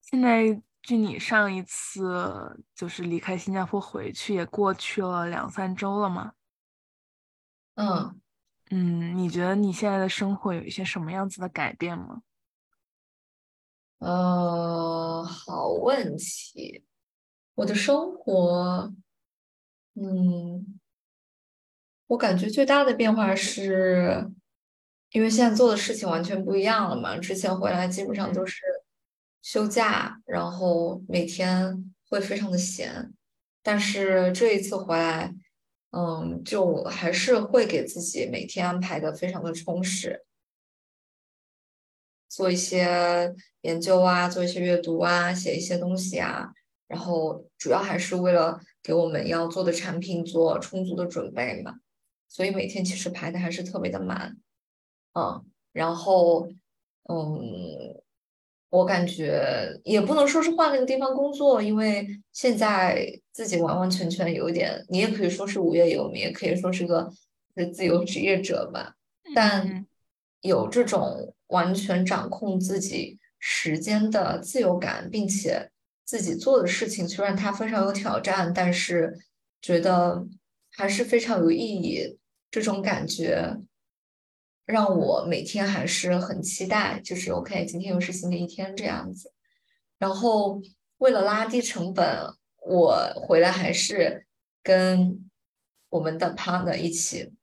[0.00, 6.34] 现在距你上一次就是离开新加坡回去也过去了两三周了吗？
[7.74, 8.20] 嗯
[8.70, 12.22] 嗯，你觉得你现在的生活有一些什么样子的改变吗？
[13.98, 16.84] 呃，好问题，
[17.54, 18.92] 我的生活，
[19.94, 20.78] 嗯，
[22.06, 24.30] 我感觉最大的变化是。
[25.10, 28.60] 因为现在做的事情完全不一样了嘛，之前回来基本上都是
[29.42, 33.12] 休假，然后每天会非常的闲，
[33.62, 35.32] 但是这一次回来，
[35.92, 40.24] 嗯，就还是会给自己每天安排的非常的充实，
[42.28, 46.52] 做一些研究啊，做一些阅读啊，写一些东西啊，
[46.88, 51.76] 然后主要还是为了给我们要做的产品做充足的准备嘛，
[52.34, 54.36] 所以每天其实排的还是特别的满。
[55.12, 56.48] 嗯，然后，
[57.08, 57.94] 嗯，
[58.70, 67.08] 我感觉也不能说是换了个地方工作，因为现在自己完完全全有点，你也可以说是无业游民，也可以说是个
[67.56, 68.96] 是自由职业者吧。
[69.32, 69.86] 但
[70.40, 75.70] 有这种完全掌控自己时间的自由感，并且
[76.04, 79.16] 自己做的事情虽然它非常有挑战，但是
[79.62, 80.26] 觉得
[80.72, 82.18] 还是非常有意义，
[82.54, 83.56] 这种感觉。
[84.66, 89.30] 让我每天还是很期待，就是 OK，今天又是新的一天这样子。
[89.98, 90.62] 然后
[90.96, 92.34] 为了拉低成本，
[92.66, 94.26] 我回来还是
[94.62, 95.28] 跟
[95.90, 97.34] 我们的 partner 一起，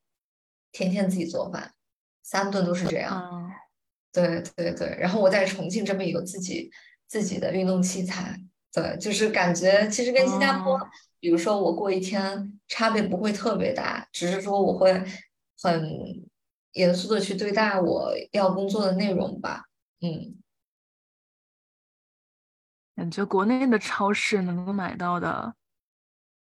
[0.71, 1.75] 天天自己做饭，
[2.23, 3.51] 三顿都是这样。
[4.11, 4.97] 对对对。
[4.99, 6.71] 然后我在重庆这边有自己
[7.05, 8.35] 自己的运动器材，
[8.73, 10.79] 对，就是感觉其实跟新加坡，
[11.19, 14.93] 比如说我过一天差别不会特别大，只是说我会
[15.61, 16.29] 很。
[16.73, 19.65] 严肃的去对待我要工作的内容吧，
[19.99, 20.41] 嗯，
[22.95, 25.53] 感觉国内的超市能够买到的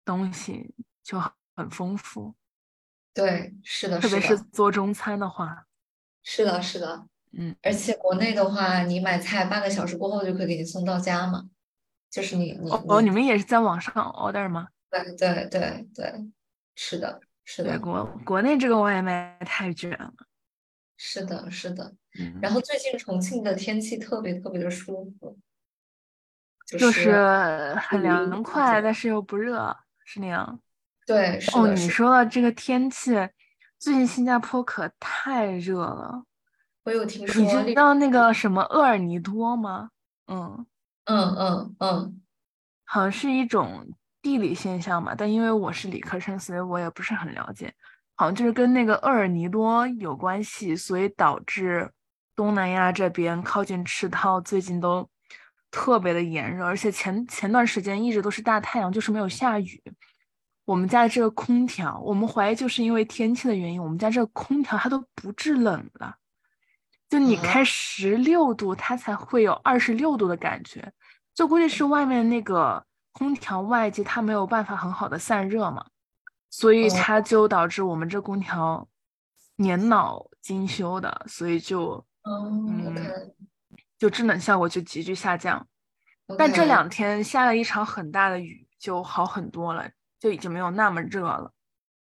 [0.05, 1.19] 东西就
[1.57, 2.35] 很丰富，
[3.15, 5.65] 对，是的，特别是做中餐的话，
[6.23, 11.49] 是的，是的，嗯，而且国内的话，你买菜半个小时过后就可以给你送到家嘛，
[12.11, 14.69] 就是你你哦，你们也是在网上 order 吗？
[14.91, 16.31] 对对对对，
[16.75, 17.21] 是的。
[17.45, 20.13] 是的，国国内这个外卖太卷了。
[20.99, 21.95] 是的，是的。
[22.43, 25.39] 然后最近重庆的天气特别特别的舒服，
[26.67, 30.61] 就是很凉快，但是又不热，是那样。
[31.07, 33.13] 对，哦，你说的这个天气，
[33.79, 36.25] 最近新加坡可太热了。
[36.83, 37.43] 我有听说。
[37.43, 39.89] 你知道那个什么厄尔尼多吗？
[40.27, 40.67] 嗯
[41.09, 42.21] 嗯嗯嗯，
[42.85, 43.89] 好像是一种。
[44.21, 47.73] 地理现象嘛，但因为我是理科生，所以我也不是很了解。
[48.17, 51.89] 好像就是跟那个厄尔尼多有关系，所以导致
[52.35, 55.09] 东南亚这边靠近赤道最近都
[55.71, 59.81] 特别的炎热，而且前前段时间一直都是大太阳，就是没有下雨。
[60.65, 66.17] 我们家的这个空调，我们怀疑就是因为天气的原因，我们家这个空调它都不制冷了，
[67.09, 70.93] 就你开十六度，它才会有二十六度的感觉，
[71.39, 72.85] 就估计是外面那个。
[73.13, 75.85] 空调外机它没有办法很好的散热嘛，
[76.51, 78.89] 所以它就导致我们这空调
[79.57, 83.35] 年老精修的，所以就嗯，
[83.99, 85.67] 就制冷效果就急剧下降。
[86.39, 91.51] 但这两天下了一场很大的雨，就好很多了，就已经没有那么热了。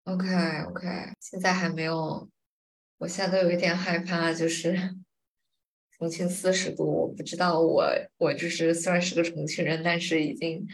[0.03, 2.27] OK OK，现在还没有，
[2.97, 4.97] 我现在都有一点害怕，就是
[5.97, 7.85] 重庆四十度，我不知道我
[8.17, 10.67] 我就是虽然是个重庆人，但是已经。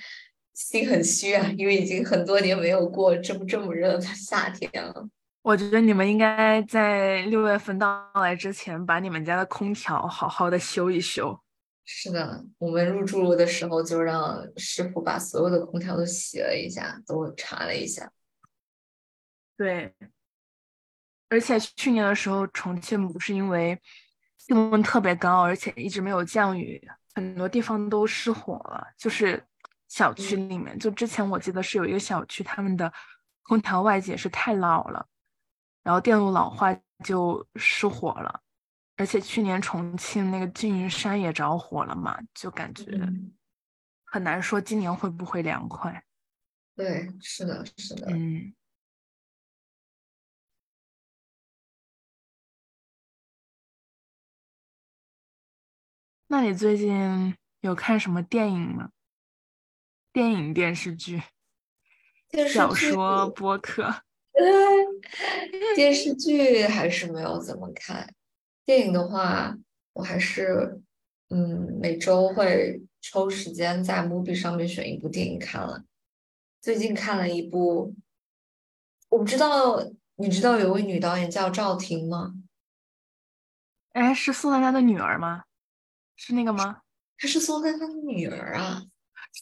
[0.54, 5.10] 心很虚啊，因为已经很多年没有过这么这么热的夏天了。
[5.42, 11.40] 我觉得你们应该在六月份到来之前，把你们家的空调好好的修一修。
[11.86, 18.12] 是的，我们入住的时候就让师傅把所有的空调都洗了一下，都查了一下。
[19.58, 19.96] 对，
[21.30, 23.80] 而且去年的时候，重庆不是因为
[24.48, 26.82] 气温特别高，而且一直没有降雨，
[27.14, 28.86] 很多地方都失火了。
[28.98, 29.44] 就是
[29.88, 32.92] 小区里面，就之前我记得是有一个小区，他们的
[33.44, 35.06] 空调外接是太老了，
[35.84, 38.42] 然后电路老化就失火了。
[38.98, 42.86] 而且去年重庆那个缙云山也着火了嘛，就感觉
[44.06, 46.04] 很难说今年会不会凉快。
[46.76, 48.08] 对，是的，是的。
[48.12, 48.54] 嗯。
[56.32, 58.92] 那你最近有看什么电影吗？
[60.14, 61.22] 电影、电视剧、
[62.48, 64.04] 小说、播客？
[65.76, 68.16] 电视剧还是没有怎么看。
[68.64, 69.58] 电影的话，
[69.92, 70.82] 我还是
[71.32, 75.84] 嗯每周会抽时间在 Movie 上面选一部电影看了。
[76.62, 77.94] 最近看了一部，
[79.10, 82.36] 我不知道你知道有位女导演叫赵婷吗？
[83.92, 85.44] 哎，是宋丹丹的女儿吗？
[86.24, 86.82] 是那个吗？
[87.18, 88.84] 她是宋丹丹的女儿啊？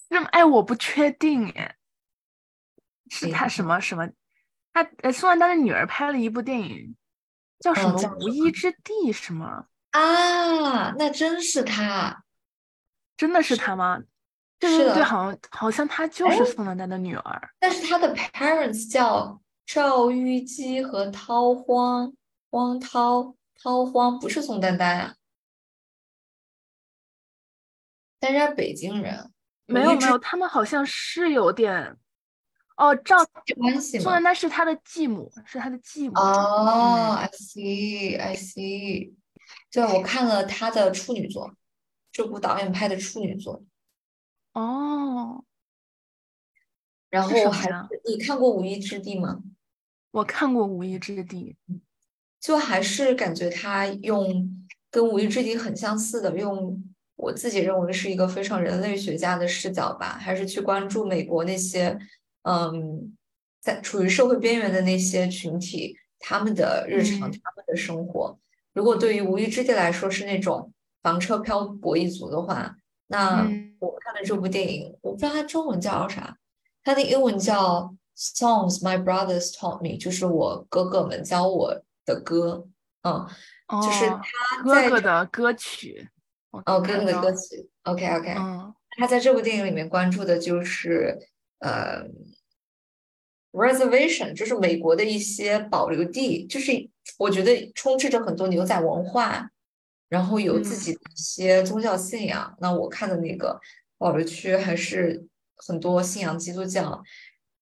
[0.09, 0.25] 是吗？
[0.31, 1.75] 哎，我不确定哎。
[3.09, 4.07] 是她什么什么？
[4.71, 6.95] 她呃，宋丹丹的女儿拍了一部电影。
[7.59, 9.65] 叫什么无依之地是吗？
[9.91, 12.23] 啊，那真是他，
[13.17, 14.01] 真的是他吗？
[14.57, 17.49] 对对对，好像好像他就是宋丹丹的女儿。
[17.59, 22.13] 但是他的 parents 叫赵玉姬和涛荒，
[22.51, 25.15] 汪涛，涛荒不是宋丹丹啊。
[28.19, 29.31] 但是他北京人，
[29.65, 31.97] 没有没有，他们好像是有点。
[32.77, 33.17] 哦，赵
[33.99, 36.15] 宋丹丹是他的继母，是他的继母。
[36.19, 39.13] 哦，I see，I see。
[39.71, 41.53] 对，我看了他的处女作，
[42.11, 43.63] 这部导演拍的处女作。
[44.53, 45.43] 哦。
[47.09, 47.69] 然后还
[48.05, 49.41] 你看过《无依之地》吗？
[50.11, 51.55] 我看过《无依之地》，
[52.39, 56.81] 就还是感觉他用跟《无依之地》很相似的，用
[57.19, 61.97] 我自己认为是一个非常人类学家的视角吧，还是去关注美国那些。
[62.43, 63.15] 嗯，
[63.61, 68.39] 在处于社会边缘的那些群体，他们的日常，他们的生活，
[68.73, 70.71] 如果对于无意之地来说是那种
[71.03, 72.77] 房车漂泊一族的话，
[73.07, 73.41] 那
[73.79, 76.37] 我看了这部电影，我不知道它中文叫啥，
[76.81, 82.65] 它的英文叫 Songs My Brothers Taught Me，就是我哥哥们教我的歌，
[83.03, 83.27] 嗯，
[83.83, 86.07] 就是他哥哥的歌曲，
[86.51, 91.17] 哦，哥哥的歌曲，OK OK，嗯，他在这部电影里面关注的就是。
[91.61, 92.05] 呃
[93.51, 96.71] ，reservation 就是美国的一些保留地，就是
[97.17, 99.49] 我觉得充斥着很多牛仔文化，
[100.07, 102.55] 然后有自己的一些宗教信仰。
[102.61, 103.59] 那我看的那个
[103.97, 107.03] 保留区还是很多信仰基督教，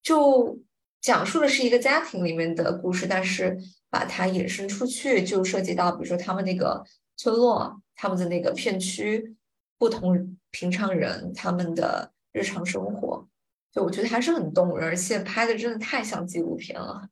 [0.04, 0.60] 就
[1.02, 3.58] 讲述的是一个家庭里面的故事，但是
[3.90, 6.84] 把它延伸出去，就涉及到比如说他们那个
[7.16, 9.36] 村落、他们的那个片区，
[9.78, 13.28] 不同平常人他们的日常生活。
[13.74, 17.10] 就我觉得还是很动人，而且拍的真的太像纪录片了，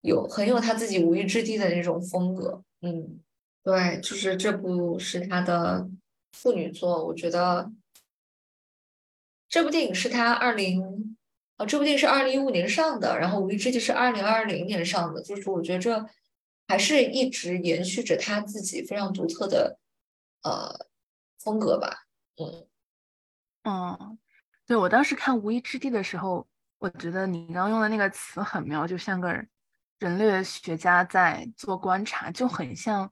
[0.00, 2.62] 有很有他自己无意之地的那种风格。
[2.80, 3.20] 嗯，
[3.62, 5.88] 对，就是这部是他的
[6.32, 7.70] 处女作，我觉得
[9.48, 11.16] 这部电影是他二零
[11.56, 16.04] 啊，这部电影是二零一五年上的，然后无意之地是二零二零年上的，就是我觉得这
[16.68, 19.80] 还是一直延续着他自己非常独特的
[20.42, 20.86] 呃
[21.40, 22.06] 风格吧。
[22.36, 22.68] 嗯，
[23.64, 24.18] 嗯。
[24.66, 29.32] 对我当时看《无依之地》的时候，我觉得你刚用的那个词很妙，就像个
[29.98, 33.10] 人类学家在做观察，就很像，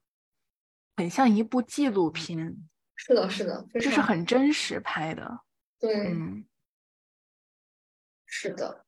[0.96, 2.54] 很像一部纪录片。
[2.94, 5.40] 是的，是的，就是很真实拍的。
[5.78, 6.46] 对，嗯，
[8.26, 8.84] 是的。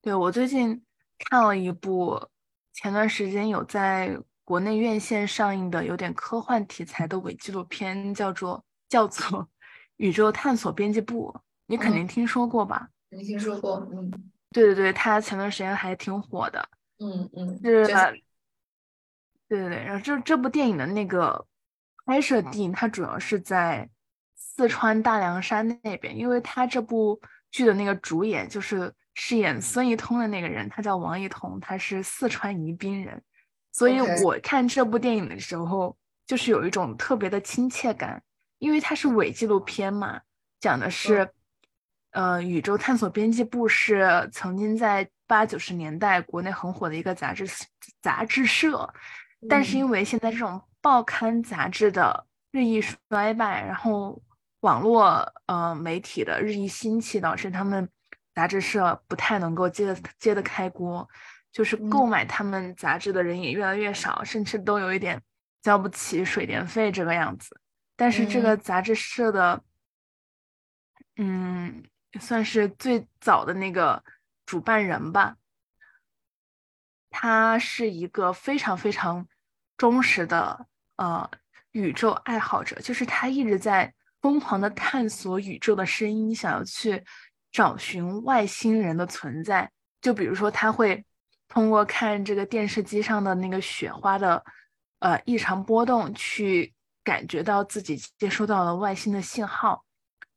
[0.00, 0.82] 对我最近
[1.18, 2.30] 看了一部，
[2.74, 9.48] 前段时间有在国内院线上映的有点科幻题材的伪纪录片，叫做叫做。
[9.96, 11.32] 宇宙探索编辑部，
[11.66, 12.88] 你肯定听说过吧？
[13.10, 14.10] 没听说过，嗯，
[14.50, 16.68] 对对对，它前段时间还挺火的，
[16.98, 17.86] 嗯嗯，是，
[19.48, 21.46] 对对对，然后这这部电影的那个
[22.04, 23.88] 拍摄地，它主要是在
[24.34, 27.20] 四川大凉山那边，因为它这部
[27.52, 33.22] 剧的那个主演就是饰演孙一通的那个人，他叫王一通，他是四川宜宾人，
[33.72, 35.96] 所以我看这部电影的时候，
[36.26, 38.22] 就是有一种特别的亲切感。
[38.60, 40.22] 因为它是伪纪录片嘛，
[40.58, 41.28] 讲的是，
[42.12, 47.46] 呃，宇宙探索编辑部是曾经在八九十年代国内很火的一个杂志
[48.00, 48.88] 杂志社，
[49.50, 54.22] 但是因为现在这种报刊杂志的日益衰败，然后
[54.60, 57.86] 网络呃媒体的日益兴起，导致他们
[58.34, 61.08] 杂志社不太能够接得接得开锅，
[61.52, 65.20] 就是购买他们杂志的人也越来越少，甚至都有一点
[65.62, 67.60] 交不起水电费这个样子。
[67.96, 69.62] 但是这个杂志社的，
[71.16, 71.84] 嗯，
[72.20, 74.02] 算是最早的那个
[74.44, 75.36] 主办人吧，
[77.10, 79.26] 他是一个非常非常
[79.76, 80.66] 忠实的
[80.96, 81.30] 呃。
[81.74, 87.04] 宇宙爱好者就是他一直在疯狂的探索宇宙的声音，想要去
[87.54, 89.70] 找寻外星人的存在。
[90.00, 91.02] 就比如说，他会
[91.46, 94.44] 通过看这个电视机上的那个雪花的
[94.98, 96.74] 呃异常波动，去
[97.04, 99.84] 感觉到自己接收到了外星的信号。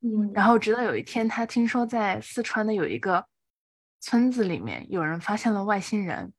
[0.01, 3.25] 嗯，然后直到有一天，他听说在四川的有一个
[3.99, 6.31] 村子里面有人发现了外星人，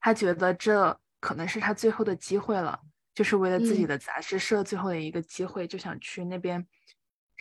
[0.00, 2.80] 他觉得这可能是他最后的机会了。
[3.14, 6.66] 就是为了自己的杂志社最后的一个机会，就想去那边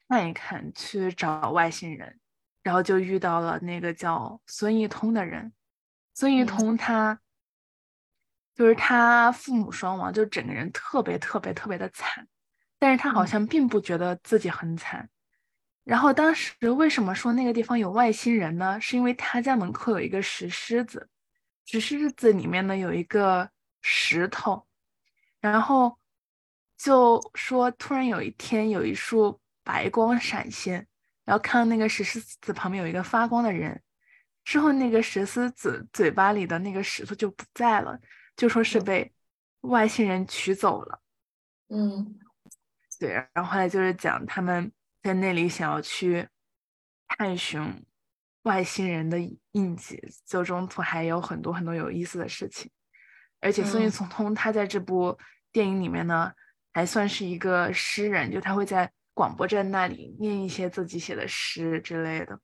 [0.08, 2.20] 看一看，去找外星人，
[2.64, 5.54] 然后就遇到了那个叫孙一通的人。
[6.16, 7.20] 孙一通他
[8.56, 12.28] 就是他父母双亡，就整个人特别特别特别的惨，
[12.80, 15.10] 但是他好像并不觉得自己很惨。
[15.84, 18.80] 然后当时为什么说那个地方有外星人呢？
[18.80, 21.10] 是因为他家门口有一个石狮子，
[21.66, 23.50] 石狮子里面呢有一个
[23.82, 24.66] 石头。
[25.42, 25.98] 然后
[26.78, 30.88] 就说，突然有一天，有一束白光闪现，
[31.26, 33.82] 然后看到那个石狮子旁边有一个发光的人。
[34.44, 37.98] 之后，那个石狮子嘴巴里的那个石头就不在了，
[38.36, 39.14] 就说是被
[39.62, 41.02] 外星人取走了。
[41.70, 42.20] 嗯，
[43.00, 43.12] 对。
[43.12, 44.70] 然后后来就是讲他们
[45.02, 46.28] 在那里想要去
[47.08, 47.86] 探寻
[48.42, 49.18] 外星人的
[49.54, 52.70] 印记，就中途还有很多很多有意思的事情。
[53.40, 55.18] 而且孙一通他在这部
[55.54, 56.34] 电影里面呢，
[56.74, 62.40] 还算是一个诗人，就他会在广播站那里念一些自己写的诗之类的。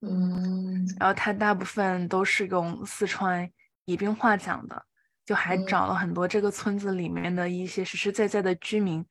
[0.00, 3.50] 嗯，然后他大部分都是用四川
[3.84, 4.84] 宜宾话讲的，
[5.24, 9.04] 就还找了很多这个村子里面的一些实实在在的居民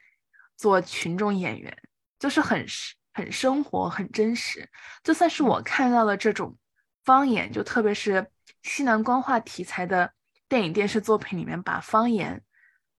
[0.55, 1.75] 做群众演员，
[2.19, 2.65] 就是很
[3.13, 4.69] 很生活、很真实。
[5.03, 6.57] 就算是我看到了这种
[7.03, 8.27] 方言，就特别是
[8.61, 10.13] 西南官话题材的。
[10.49, 12.43] 电影、电视作品里面把方言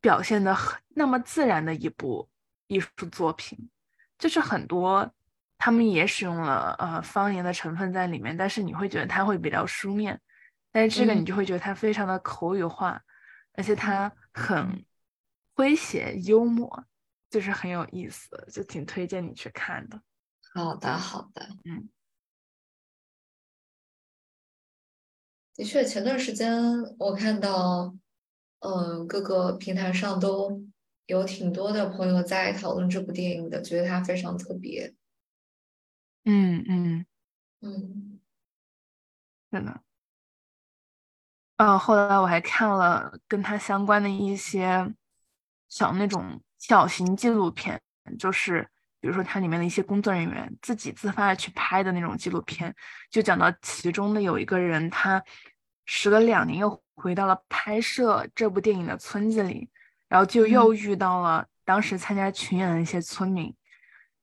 [0.01, 2.29] 表现的很那么自然的一部
[2.67, 3.71] 艺术作品，
[4.19, 5.13] 就是很多
[5.59, 10.21] 他们也使用了呃方言的成分在里面，但是你会觉得它会比较书面，
[10.73, 13.01] 但是这个你就会觉得它非常的口语化，
[13.53, 14.85] 而且它很
[15.55, 16.85] 诙谐幽默，
[17.31, 20.01] 就是很有意思，就挺推荐你去看的。
[20.55, 21.89] 好的，好的，嗯。
[25.57, 26.53] 的确，前段时间
[26.99, 27.95] 我看到，
[28.59, 30.61] 嗯，各个平台上都
[31.07, 34.95] 有挺多的朋友在讨论这部电影的，觉得它非常特别。
[36.25, 37.07] 嗯嗯
[37.61, 38.21] 嗯，
[39.51, 39.81] 真的。
[41.57, 44.95] 呃，后来我还看了跟它相关的一些
[45.69, 47.81] 小那种小型纪录片，
[48.19, 48.69] 就是
[49.01, 52.75] 比如说它里面的一些工作人员自己自发的去拍的那种纪录片，
[53.11, 55.23] 就讲到其中的有一个人他。
[55.87, 59.69] 时隔两年又回到了拍摄这部电影的村子里，
[60.09, 63.55] 然后就又遇到了当时参加群演的一些村民，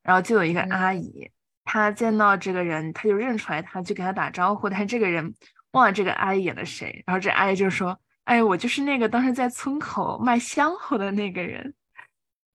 [0.03, 1.29] 然后就有一个阿姨，
[1.63, 5.33] 她见到这个人，她就认出来，她就给他打招呼，但是这个人
[5.71, 11.73] 忘了这个阿姨演的谁，然后这阿姨就说：“哎，我就是那个当时在村口卖香火的那个人。”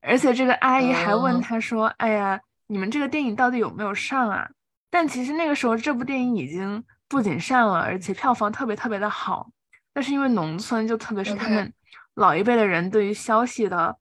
[0.02, 4.48] 而且这个阿姨还问他说：“哎呀，你们这个电影到底有没有上啊？”
[4.90, 6.84] 但其实那个时候这部电影已经。
[7.08, 9.48] 不仅上了，而且票房特别特别的好。
[9.92, 11.72] 但是因为农村，就特别是他们
[12.16, 13.98] 老一辈的人，对于消息的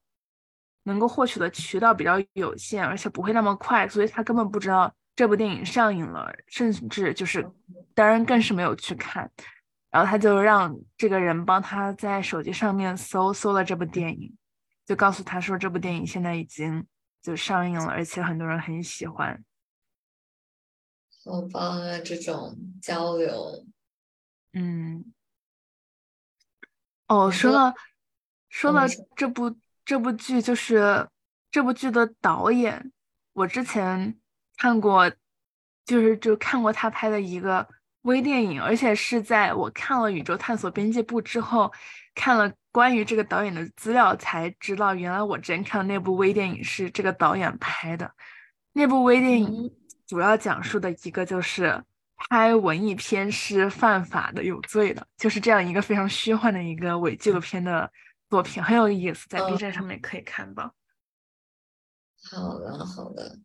[0.84, 7.46] 能够获取的渠道比较有限，而且不会那么快，所以他根本不知道这部电影上映了，甚至就是
[7.94, 9.30] 当然更是没有去看。
[9.92, 14.36] 然后他就让这个人帮他在手机上面搜搜了这部电影，
[14.86, 16.86] 就告诉他说这部电影现在已经
[17.22, 19.44] 就上映了，而且很多人很喜欢。
[21.24, 22.00] 好棒啊！
[22.00, 23.66] 这种交流，
[24.54, 25.12] 嗯，
[27.08, 27.74] 哦，说到
[28.56, 28.88] 说到
[29.18, 29.54] 这部
[29.84, 31.06] 这部剧，就是
[31.52, 32.94] 这部剧的导演，
[33.34, 34.18] 我之前
[34.56, 35.12] 看过，
[35.86, 37.68] 就是就看过他拍的一个
[38.04, 41.70] 微电影，而且是在我看了《宇宙探索编辑部》之后，
[42.16, 48.10] 看了关于这个导演的资料，才知道原来我之前看的那部微电影是这个导演拍的，
[48.72, 49.70] 那部微电影。
[50.08, 51.84] 主要讲述的一个就是
[52.16, 57.92] 拍文艺片是犯法的、有罪的，就是这样一个非常虚幻的一个伪纪录片的
[58.30, 60.76] 作品，很有意思，在 B 站上面可以看到。
[62.32, 63.40] 好的，好的。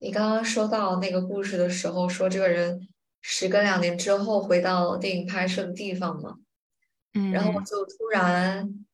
[0.00, 2.88] 你刚刚说到那个故事的时候，说这个人
[3.20, 6.38] 时隔两年之后回到电影拍摄的地方嘛，
[7.14, 8.86] 嗯然后我嗯就突然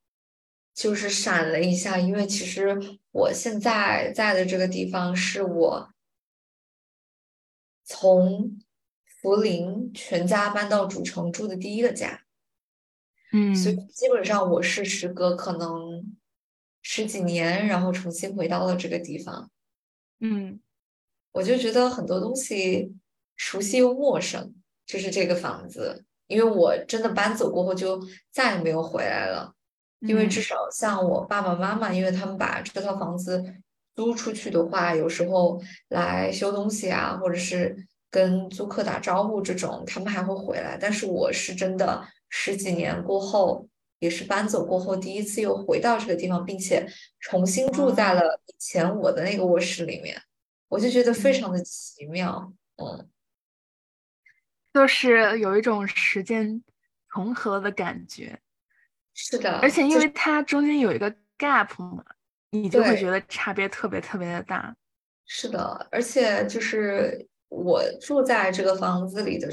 [0.73, 2.79] 就是闪了一下，因为其实
[3.11, 5.93] 我现在在的这个地方是我
[7.85, 8.59] 从
[9.23, 12.24] 涪陵全家搬到主城住的第一个家，
[13.55, 16.17] 所以嗯基本上我是时隔可能
[16.83, 19.51] 十几年，然后重新回到了这个地方。
[20.21, 20.61] 嗯
[21.33, 22.95] 我就觉得很多东西
[23.37, 24.55] 熟悉又陌生，
[24.87, 29.53] 就是这个房子，因为我真的搬走过后就再也没有回来了。
[30.01, 33.43] 因为至嗯少像我爸爸妈妈，因为他们把这套房子
[33.97, 37.75] 租出去的话，有时候来修东西啊，或者是
[38.11, 40.77] 跟租客打招呼这种，他们还会回来。
[40.79, 43.69] 但是我是真的十几年过后，
[43.99, 46.87] 也是搬走过后，第一次又回到这个地方，并且
[47.21, 50.21] 重新住在哦了以前我的那个卧室里面。
[50.69, 53.09] 我就觉得非嗯，常的奇妙，嗯，
[54.73, 56.61] 就是有一种时间
[57.09, 58.41] 重合的感觉，
[59.13, 62.05] 是的，而且因为它中间有一个 gap 嘛，
[62.51, 64.75] 你就会觉，得差别特别特别的大。
[65.27, 69.49] 是的，而且就是我住在这个房子里的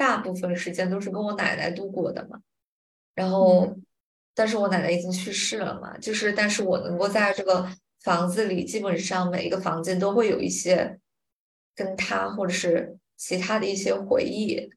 [0.00, 2.40] 大部分时间都是跟我奶奶度过的嘛，
[3.14, 3.84] 然后，嗯。
[4.34, 7.70] 但是我奶奶已经去世了嘛，就是但是我能够在这个
[8.02, 10.98] 房子里，基本上每一个房间都会有一些
[11.74, 14.70] 跟她或者是其他的一些回忆，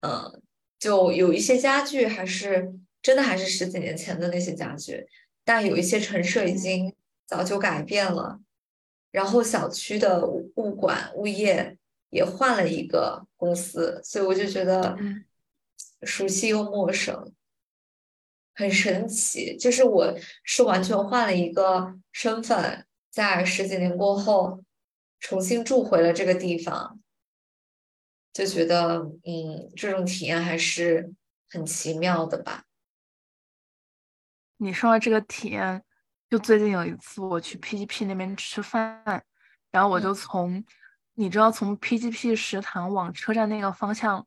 [0.00, 0.40] 嗯，
[0.78, 2.72] 就有一些家具还是
[3.02, 5.06] 真的还是十几年前的那些家具，
[5.44, 6.56] 但有一些陈设已嗯。
[6.56, 6.94] 经
[7.26, 8.40] 早就改变了，
[9.10, 11.76] 然后小区的物物管物业
[12.10, 15.24] 也换了一个公司，所以我就觉得嗯
[16.02, 17.32] 熟悉又陌生，
[18.54, 19.56] 很神奇。
[19.56, 24.64] 就是我是完全换了一个身份，在十几年过后
[25.20, 27.00] 重新住回了这个地方。
[28.32, 31.12] 就觉得，嗯，这种体验还是
[31.50, 32.64] 很奇妙的吧。
[34.58, 35.82] 你说的这个体验，
[36.30, 39.24] 就最近有一次我去 PGP 那边吃饭，
[39.72, 40.64] 然后我嗯就从，
[41.18, 44.24] 你知道从 PGP 食堂往车站那个方向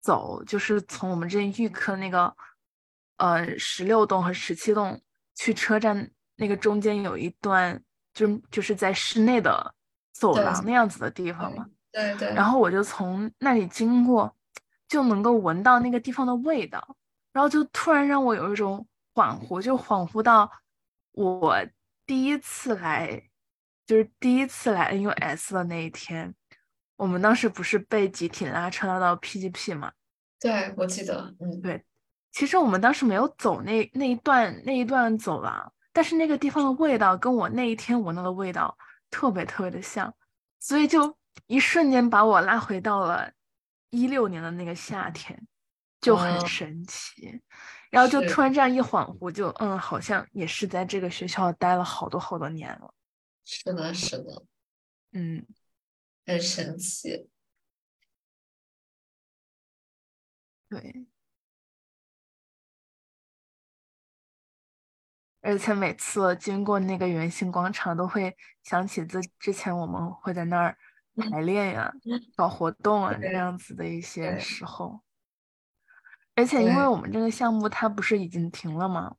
[0.00, 2.36] 走，就是从我们这预科那个，
[3.18, 5.00] 呃，十六栋和十七栋
[5.36, 7.80] 去车站那个中间有一段，
[8.12, 9.72] 就就是在室内的
[10.12, 11.64] 走廊那样子的地方嘛。
[11.92, 14.34] 对对对，然后我就从那里经过，
[14.88, 16.96] 就能够闻到那个地方的味道，
[17.32, 20.50] 然后就突然让我有一种恍惚，就恍惚到
[21.12, 21.56] 我
[22.04, 23.30] 第一次来，
[23.86, 26.34] 就是第一次来 NUS 的那一天，
[26.96, 29.92] 我们当时不是被集体拉车拉到 PGP 嘛？
[30.40, 31.84] 对，我记得，嗯，对，
[32.32, 38.76] 其实我们当时没有走那那一段那一段走廊，但是那个地方的味道跟我那一天闻到的味道
[39.10, 40.12] 特别特别的像，
[40.58, 41.16] 所以就
[41.46, 43.30] 一瞬间把我拉回到了
[43.90, 45.40] 一六年的那个夏天，
[46.00, 47.40] 就很嗯，神奇。
[47.88, 52.92] 然后就突然这样一恍惚，就嗯，好像也是在这个学校待了好多好多年了。
[53.46, 54.44] 是的，是的，
[55.12, 55.46] 嗯，
[56.26, 57.28] 很神奇。
[60.70, 61.06] 对。
[65.42, 70.76] 而且每次经过那个圆形广场，都会想起之之前我们会在那儿
[71.14, 71.92] 排练呀、
[72.34, 75.00] 搞活动啊这样子的一些时候。
[76.34, 79.14] 而且因为，我们这个项目它不是已经停了吗？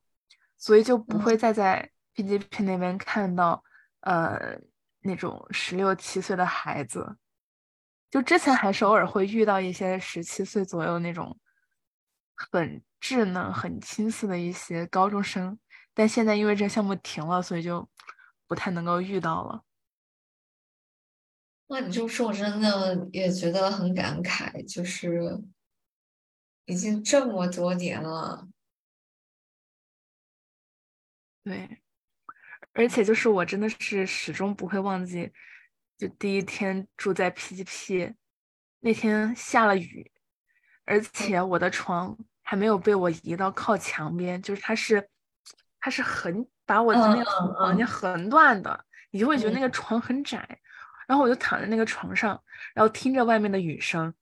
[0.58, 3.64] 所以就不嗯会再在 PGP 那边看到
[4.00, 4.58] 呃
[5.00, 7.16] 那种十六七岁的孩子。
[8.10, 11.38] 就之前还是偶尔会遇到一些十七岁左右那种
[12.34, 15.58] 很稚嫩、很青涩的一些高中生，
[15.92, 17.88] 但现在因为这项目停了，所以就
[18.46, 19.62] 不太能够遇到了。
[21.66, 25.38] 那，你这么说，我真的也觉得很感慨，就是
[26.64, 28.48] 已经这么多年了。
[31.44, 31.82] 对，
[32.78, 35.32] 而且就是我真的是始终不会忘记，
[35.96, 38.14] 就第一天住在 PGP
[38.78, 40.08] 那天下了雨，
[40.84, 45.08] 而且我的床还没有被我移到靠墙边，就是它是
[45.80, 47.88] 它是很把我的嗯那个嗯房间嗯。
[47.88, 49.62] 横断的，你就会觉得那嗯。
[49.62, 50.60] 个床很窄，
[51.08, 52.40] 然后我就躺在那个床上，
[52.74, 54.14] 然后听着外面的雨声，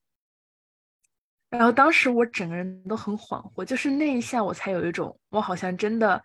[1.51, 6.19] 然后当时我整个人都很恍惚，就是那一下我才有一种我好像真的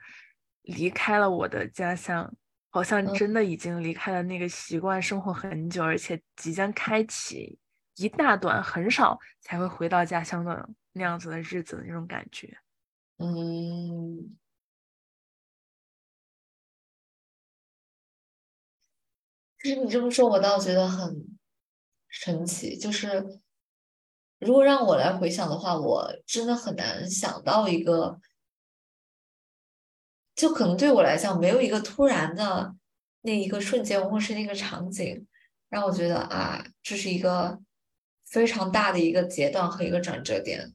[0.62, 2.32] 离开了我的家乡
[2.70, 7.58] 好像真的已经离开了那个习惯生活很久而且即将开启
[7.96, 12.56] 一大段很少才会回到家乡的那样子的日子的那种感觉。
[13.18, 14.36] 嗯。
[19.62, 21.24] 其实你这么说我倒觉得很
[22.08, 23.40] 神奇就是
[24.40, 28.18] 如果让我来回想的话我真的很难想到一个
[30.34, 32.74] 就可能对我来讲，没有一个突然的
[33.22, 35.26] 那一个瞬间，或是那个场景，
[35.68, 37.60] 让我觉得啊，这是一个
[38.26, 40.74] 非常大的一个阶段和一个转折点。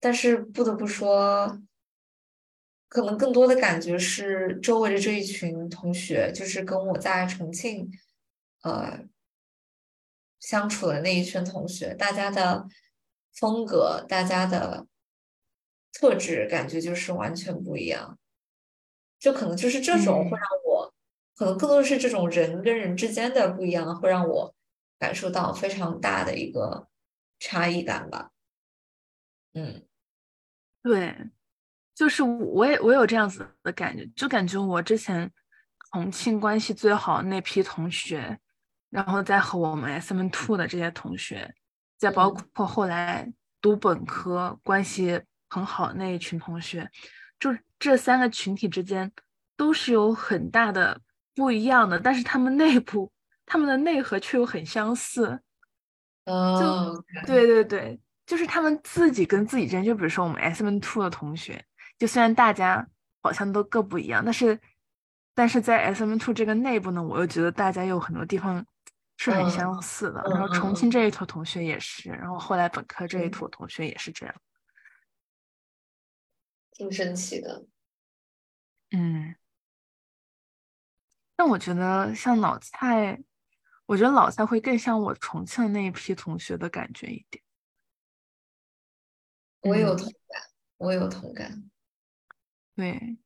[0.00, 1.60] 但是不得不说。
[2.88, 7.90] 可能更多的感觉是周围的这一群同学，就是跟我在重庆，
[8.60, 9.06] 呃，
[10.40, 12.66] 相处的那一群同学，大家的
[13.32, 14.86] 风格、大家的
[15.92, 18.18] 特质，感觉就是完全不一样。
[19.18, 20.94] 就可能就是这种会让我，
[21.36, 24.54] 可能更多的是这种人跟人之间的不一样，会让我
[24.98, 26.88] 感受到非常大的一个
[27.38, 28.30] 差异感吧。
[29.54, 29.86] 嗯，
[30.82, 31.30] 对。
[31.94, 35.30] 就是我也我有这样子的感觉，就感觉我之前
[35.92, 38.38] 重庆关系最好那批同学，
[38.88, 41.54] 然后再和我们 S M Two 的这些同学，
[41.98, 43.30] 再包括后来
[43.60, 45.22] 读本科关系
[45.52, 46.90] 很好那一群同学，
[47.38, 49.12] 就这三个群体之间
[49.54, 50.98] 都是有很大的
[51.34, 53.12] 不一样的，但是他们内部
[53.44, 55.38] 他们的内核却又很相似。
[56.24, 61.62] 就对对对，就是他们自己跟自己之间，就比如说我们 S M Two 的同学。
[61.98, 62.86] 就虽然大家
[63.22, 64.58] 好像都各不一样，但是，
[65.34, 68.64] 但是在 S M Two 这个内部呢，我又觉得大家有很多地方
[69.18, 70.22] 是很相似的。
[70.30, 74.34] 然后重庆这一坨同学也是，然后后来本科这一坨同学也是这样，
[76.82, 77.64] 挺神奇的。
[78.90, 79.36] 嗯，
[81.36, 83.22] 但我觉得像老蔡，
[83.86, 87.42] 我觉得老蔡会更像我重庆那一批同学的感觉一点。
[89.60, 90.42] 我有同感，
[90.78, 91.70] 我有同感。
[92.74, 93.16] 对，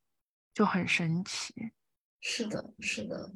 [0.53, 1.73] 就很神奇。
[2.21, 3.31] 是的，是的。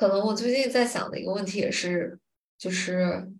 [0.00, 2.18] 可能我最近在想的一个问题也是，
[2.56, 3.30] 就是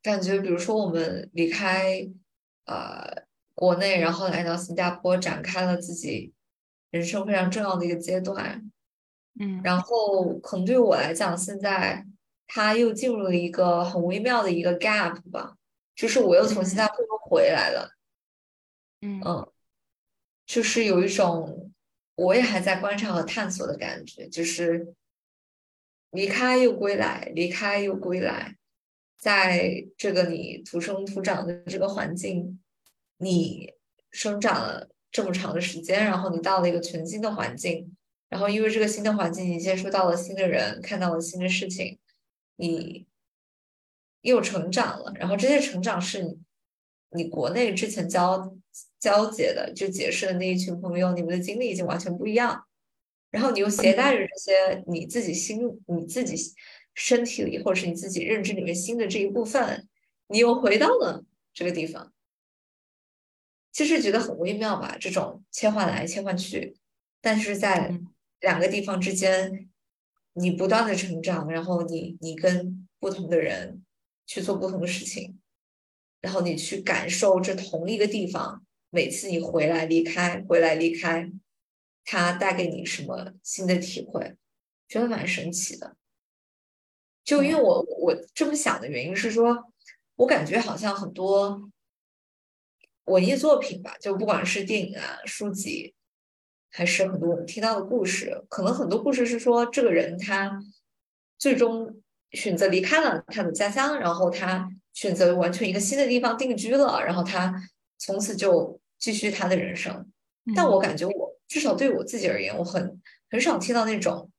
[0.00, 2.08] 感觉，比如说我们离开
[2.66, 3.24] 呃
[3.56, 6.32] 国内，然后来到新加坡，展开了自己
[6.92, 8.70] 人生非常重要的一个阶段。
[9.40, 12.06] 嗯，然后可能对我来讲，现在
[12.46, 15.56] 他又进入了一个很微妙的一个 gap 吧，
[15.96, 17.90] 就是我又从新加坡又回来了，
[19.00, 19.20] 嗯。
[19.24, 19.52] 嗯，
[20.46, 21.65] 就是有一种
[22.16, 24.94] 我也还在观察和探索的感觉，就是
[26.10, 28.56] 离开又归来，离开又归来，
[29.18, 32.60] 在这个你土生土长的这个环境，
[33.18, 33.72] 你
[34.10, 37.96] 生长了这么长的时间，然后你到了一个全新的环境。
[38.28, 41.96] 然后，因为这个新的环境，你接触到了新的人，看到了新的事情，
[42.56, 43.06] 你
[44.22, 45.12] 又成长了。
[45.14, 46.38] 然后这些成长是你，
[47.10, 48.52] 你国内之前教
[49.06, 52.66] 交解的，就解释的那一群朋友，你们的经历已经完全不一样。
[53.30, 56.34] 然后你又携带着这些你自己心、你自己
[56.94, 59.86] 身体里，或者是你自己认知里面新的这一部分，
[60.26, 62.12] 你又回到了这个地方。
[63.70, 66.76] 其实觉得很微妙吧，这种切换来切换去，
[67.20, 68.00] 但是在。
[68.40, 69.70] 两个地方之间，
[70.34, 73.82] 你不断的成长，然后你你跟不同的人
[74.26, 75.40] 去做不同的事情，
[76.20, 81.30] 然后你去感受这同一个地方，每次你回来离开，回来离开，
[82.04, 84.36] 它带给你什么新的体会，
[84.88, 85.96] 觉得蛮神奇的。
[87.24, 89.72] 就因为我我这么想的原因是说，
[90.16, 91.70] 我感觉好像很多
[93.04, 95.94] 文艺作品吧，就不管是电影啊、书籍。
[96.68, 100.60] 还是很多我们听到的故事，可能很多故事是说这个人他
[101.38, 107.54] 最终选择离开了他的家乡，然后他选择完全一个新的地方定居了，然后他
[107.98, 110.10] 从此就继续他的人生。
[110.54, 114.30] 但我感觉我至少对我自己而言，我很很少听到那种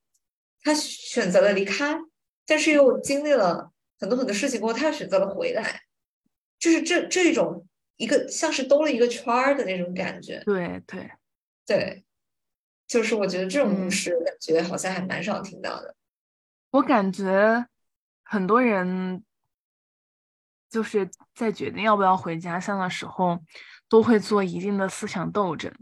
[0.62, 1.98] 他选择了离开，
[2.46, 5.82] 但是又经历了很多很多事情过后，他选择了回来，
[6.60, 10.42] 就是这这种一个像是兜了一个圈儿的那种感觉。
[10.46, 11.12] 对对
[11.66, 12.04] 对。
[12.88, 15.94] 就是我觉得这种故事，感觉好像还蛮少听到的。
[16.70, 17.68] 我感觉
[18.24, 19.22] 很多人
[20.70, 23.40] 就是在决定要不要回家乡的时候，
[23.90, 25.74] 都会做一定的思想斗争，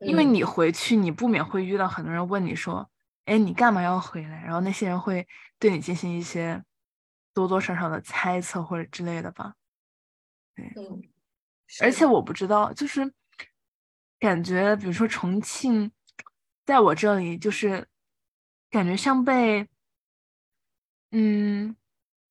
[0.00, 2.90] 因为你回去，你不免会遇到很多人问你说
[3.26, 5.26] ：“哎，你干嘛要回来？”然后那些人会
[5.58, 6.62] 对你进行一些
[7.32, 9.54] 多多少少的猜测或者之类的吧。
[10.54, 10.72] 对，
[11.82, 13.12] 而且我不知道，就是
[14.18, 15.90] 感觉，比如说重庆。
[16.66, 17.86] 在我这里，就是
[18.70, 19.68] 感觉像被，
[21.10, 21.76] 嗯，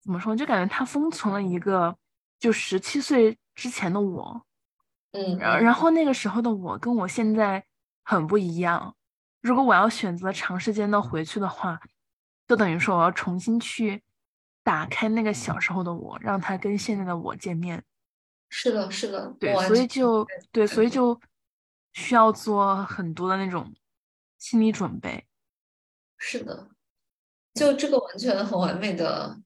[0.03, 1.97] 怎么说，就感觉他封存了一个
[2.37, 4.45] 就十七岁之前的我，
[5.13, 7.63] 嗯，然然后那个时候的我跟我现在
[8.03, 8.95] 很不一样。
[9.39, 11.79] 如果我要选择长时间的回去的话，
[12.47, 14.03] 就等于说我要重新去
[14.63, 17.83] 打开那个小时候的我，让他跟现在的我见面。
[18.49, 21.19] 是的，是的，对，所以就对，所以就
[21.93, 23.73] 需要做很多的那种
[24.37, 25.25] 心理准备。
[26.17, 26.69] 是的，
[27.53, 29.37] 就这个完全很完美的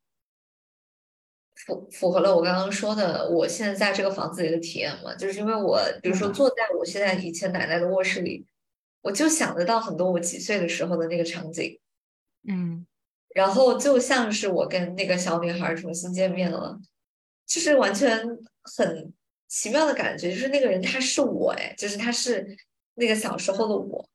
[1.65, 8.45] 符符合了我刚刚说的，我现在在这个房子里的体验嘛，就是因为我比如说坐在我现在以前奶奶的卧室里，
[9.01, 11.79] 我就想得到很多我几岁的时候的那个场景，
[12.47, 12.85] 嗯，
[13.35, 16.79] 然后就像是我跟那个小女孩重新见面了，
[17.45, 18.25] 就是完全
[18.77, 19.13] 很
[19.47, 22.57] 奇妙的感觉，就是那个人他是我哎，就是他是
[22.95, 24.07] 那个小时候的我，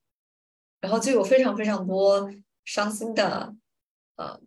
[0.80, 2.32] 然后就有非常非常多。
[2.64, 3.56] 伤心的，
[4.14, 4.40] 呃，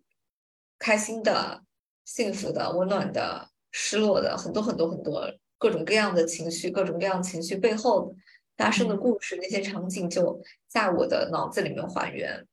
[0.78, 1.62] 开心的，
[2.06, 8.14] 幸福的，温暖的，失落的，很多很多很多各种各样的情绪，各种各样情绪背后
[8.56, 12.46] 发生的故事，那些场景就在我的脑子里面还原。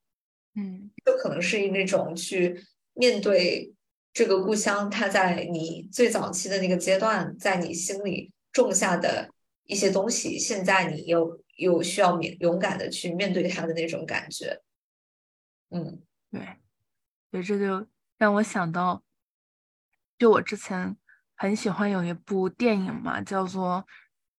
[0.56, 3.72] 嗯，就可能是那种去面对
[4.12, 9.30] 这个故乡，它在你最早期的那个阶段，在你心里种下的
[9.64, 14.60] 一些东西，现在你又又需要面勇敢的去面对它的那种感觉。
[15.70, 16.00] 嗯，
[16.30, 16.40] 对，
[17.30, 17.86] 所以这就
[18.16, 19.02] 让我想到，
[20.18, 20.96] 就我之前
[21.36, 23.84] 很喜欢有一部电影嘛，叫做《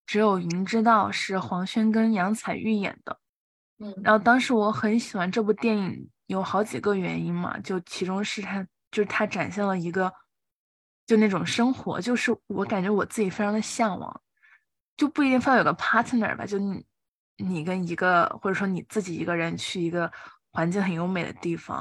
[0.05, 3.19] 只有云知道》，是黄轩跟杨采钰演的。
[3.79, 8.61] 嗯，然后当时我很喜欢这部电影，有好几个原因嘛，就其中是它，
[8.91, 10.11] 就是它展现了一个，
[11.05, 14.21] 就那种生活，就是我感觉我自己非常的向往，
[14.97, 16.85] 就不一定非要有个 partner 吧，就你
[17.37, 20.11] 你跟一个或者说你自己一个人去一个。
[20.55, 21.79] 环境很优美的地方，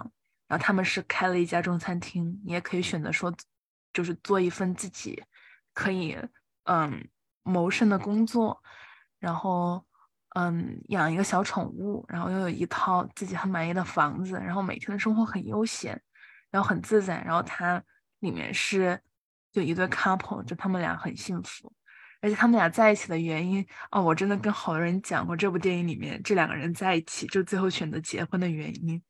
[0.49, 3.32] 然后他们是开了一家中餐厅，你也可以选择说，
[3.95, 5.22] 就是做一份自己
[5.72, 6.14] 可以
[6.64, 7.09] 嗯
[7.42, 8.62] 谋生的工作，
[9.18, 9.82] 然后
[10.34, 15.99] 嗯养一个小宠物，然后又有一套自己很满意的房子，然后每天的生活很悠闲，
[16.51, 17.82] 然后很自在，然后它
[18.18, 19.01] 里面是
[19.53, 21.72] 就一对 couple，就他们俩很幸福。
[22.20, 29.03] 而且他们俩在一起的原因哦，我真的跟好多人讲过这部电影里面这两个人在一起就最后选择结婚的原因。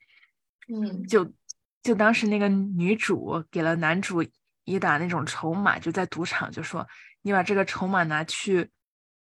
[0.66, 1.32] 嗯，就
[1.80, 4.20] 就当时那个女主给了男主
[4.64, 6.86] 一打那种筹码，就在赌场就说
[7.22, 8.70] 你把这个筹码拿去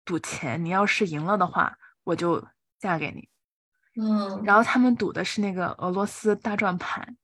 [0.06, 2.46] 赌钱，你要是赢了的话，我就
[2.80, 3.30] 嫁给你。
[4.02, 7.16] 嗯，然后他们赌的是那个俄罗斯大转盘，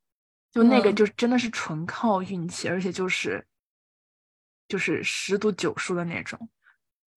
[0.51, 3.47] 就那个就真的是纯靠运气，而且就是
[4.67, 6.49] 就是十赌九输的那种。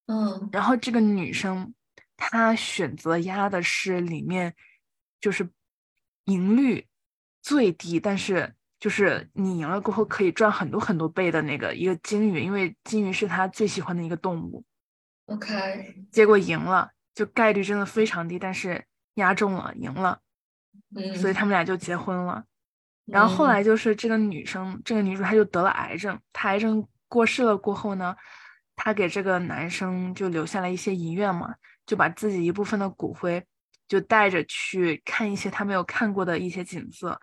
[0.07, 1.75] 嗯，然后这个女生
[2.17, 4.55] 她选择压的是里面
[5.21, 5.49] 就是
[6.25, 6.89] 赢率
[7.43, 14.65] 最低，但是就是你赢了过后可以赚很多很多倍的那个一个金鱼，因为金鱼是他最喜欢的一个动物。
[15.27, 20.19] OK，结果赢了，就概率真的非常低，但是压中了，赢了，
[20.97, 22.43] 嗯，所以他们俩就结婚了。
[23.05, 28.17] 然后后来就是这个女生，这个女主她就得了癌症，她癌症过世了过后呢。
[28.75, 31.55] 她给这个男生就留下了一些遗愿嘛，
[31.87, 33.41] 就把自己一部分的骨灰
[33.87, 37.21] 就带着去看一些他没有看过的一些景色，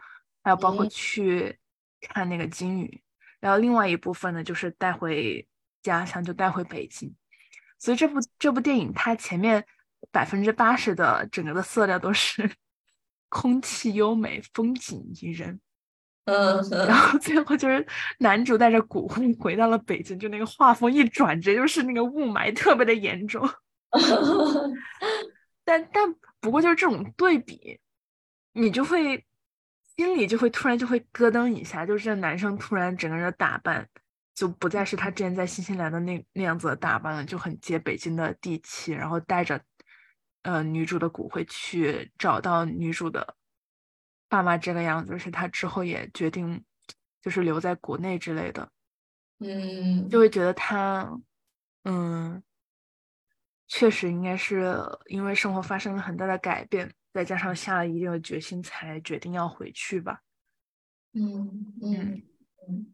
[0.49, 1.59] 还有包括去
[2.01, 3.03] 看那个金鱼，
[3.39, 5.47] 然后另外一部分呢就是带回
[5.83, 7.15] 家乡，就带回北京。
[7.77, 9.63] 所以这部这部电影它前面
[10.11, 12.51] 百分之八十的整个的色调都是
[13.29, 15.61] 空气优美，风景宜人。
[16.25, 17.85] 嗯，然后最后就是
[18.17, 23.47] 男主带着骨灰回到了北京，就那个画风一转，直接就是那个雾霾特别的严重。
[25.63, 27.79] 但但不过就是这种对比，
[28.53, 29.23] 你就会
[29.99, 33.85] 心里就会突然就会咯噔一下，就是这男生突然整个人的打扮
[34.33, 39.61] 就不再是他之前在新西兰的那那样子的打扮了，就很接北京的地气，然后带着
[40.43, 43.35] 呃女主的骨灰去找到女主的。
[44.29, 46.63] 爸妈这个样子，是他之后也决定，
[47.21, 48.71] 就是留在国内之类的，
[49.39, 51.19] 嗯，就会觉得他，
[51.83, 52.41] 嗯，
[53.67, 54.73] 确实应该是
[55.07, 60.21] 因为生活发生了很大的改变，再加上下了一定的决心，才决定要回去吧。
[61.13, 62.21] 嗯嗯
[62.67, 62.93] 嗯，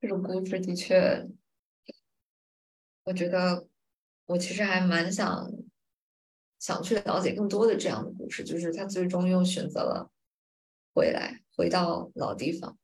[0.00, 1.28] 这种故事的确，
[3.04, 3.66] 我觉得。
[4.26, 5.50] 我其实还蛮想
[6.58, 10.12] 想去了解更多的这样的故事，就是他最终又选择了
[10.94, 12.76] 回来，回到老地方。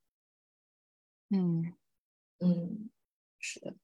[1.31, 1.75] 嗯
[2.41, 2.91] 嗯，
[3.39, 3.75] 是的。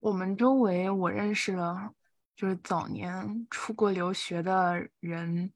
[0.00, 1.92] 我们周围我认识了，
[2.34, 5.52] 就是早年出国留学的人，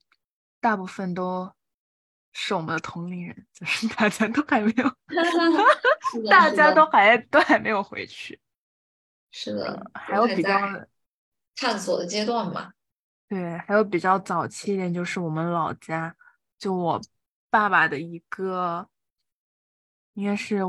[0.61, 1.51] 大部分都
[2.31, 4.89] 是我们的同龄人，就是 大家都还没有，
[6.29, 8.39] 大家都还都还没有回去。
[9.31, 10.59] 是的，还有比较
[11.55, 12.71] 探索的阶段嘛。
[13.27, 16.15] 对，还有比较早期一点，就是我们老家，
[16.59, 17.01] 就我
[17.49, 18.87] 爸爸的一个，
[20.13, 20.61] 应该是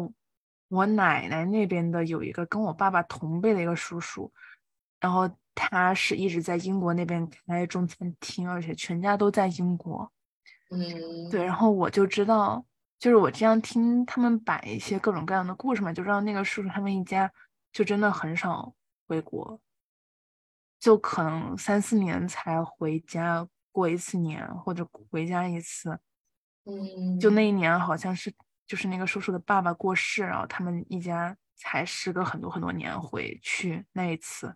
[0.68, 4.32] 我奶奶那边的，有一个跟我爸爸同辈的一个叔叔，
[5.00, 10.10] 然后他是一直在英国那边开中餐厅，而且全家都在英国。
[10.70, 12.64] 嗯，对，然后我就知道，
[12.98, 17.32] 就是我这样听他们摆一些各种各样的故事嘛，就知道那个叔叔他们一家
[17.72, 18.74] 就真的很少
[19.06, 19.60] 回国。
[20.78, 25.98] 就可能三四年才回家过一次年，或者回家一次。
[26.64, 28.32] 嗯，就那一年好像是
[28.66, 34.54] 就是那个叔叔的爸爸过世，然后他们一家才时隔很多很多年回去那一次。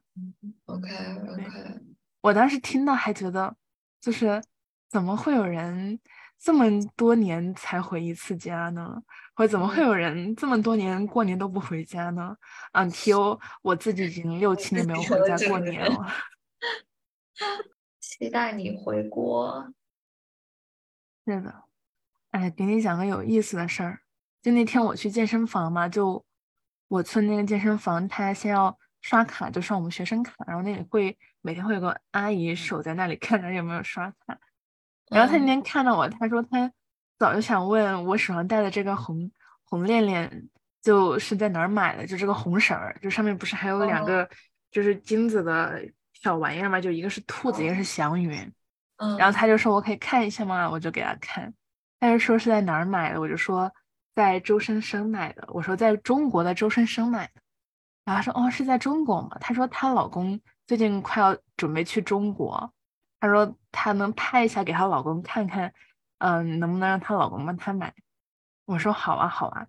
[0.67, 0.89] OK
[1.29, 1.81] OK，
[2.21, 3.55] 我当时听到还觉得，
[4.01, 4.43] 就是
[4.89, 5.99] 怎么会有人
[6.39, 6.65] 这么
[6.97, 9.03] 多年才回一次家呢？
[9.35, 12.37] 或者怎么会有人这么多年过年都不回家呢
[12.73, 16.07] ？Until 我自己已经六七年没有回家过年了。
[18.01, 19.73] 期待你回国。
[21.25, 21.65] 是的，
[22.31, 24.01] 哎，给你讲个有意思的事儿。
[24.43, 26.25] 就那天我去健身房嘛，就
[26.89, 34.39] 我村那个健身房，他先要刷卡，就刷我们学生卡，然后那里会每天会有个阿姨守在那里 看着有没有刷卡。
[35.09, 36.73] 然后他那天看到我，他说他。
[37.19, 39.31] 早就想问我手上戴的这个红
[39.65, 40.49] 红链链，
[40.81, 42.07] 就是在哪儿买的？
[42.07, 44.27] 就这个红绳儿，就上面不是还有两个
[44.71, 46.81] 就是金子的小玩意儿吗？
[46.81, 48.51] 就一个是兔子，一个是祥云。
[48.97, 50.71] 嗯，然后他就说我可以看一下吗？
[50.71, 51.53] 我就给他看，
[52.01, 53.21] 他就说是在哪儿买的？
[53.21, 53.73] 我就说
[54.15, 55.47] 在周生生买的。
[55.53, 57.41] 我说在中国的周生生买的。
[58.05, 59.37] 然后他说哦是在中国吗？
[59.41, 62.73] 他说她老公最近快要准备去中国，
[63.21, 65.73] 他说他能拍一下给她老公看看。
[66.19, 67.95] 嗯，能不能让她老公帮她买？
[68.67, 69.67] 我说好啊，好啊。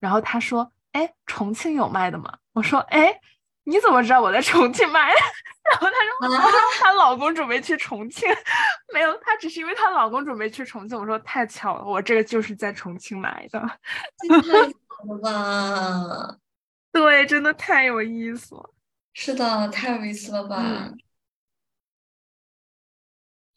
[0.00, 3.20] 然后他说：“哎，重庆有卖的吗？”我说：“哎，
[3.64, 5.10] 你怎么知道我在重庆买？”
[5.72, 5.94] 然后她
[6.28, 8.28] 说：“她老公准备去重庆，
[8.92, 13.58] 没有，她只是因为她老公准备去重庆。”我说：“太巧了，我这个就是在重庆买的。
[14.20, 16.38] ”太巧了吧？
[16.92, 18.74] 对，真的太有意思了。
[19.14, 20.92] 是的，太有意思了吧？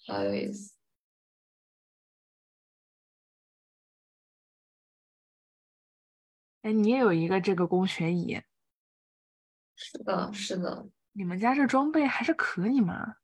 [0.07, 0.73] 好有意思。
[6.61, 8.41] 哎，你也有一个这个工学椅？
[9.77, 10.89] 是的，是的。
[11.13, 13.15] 你们家这装备还是可以嘛？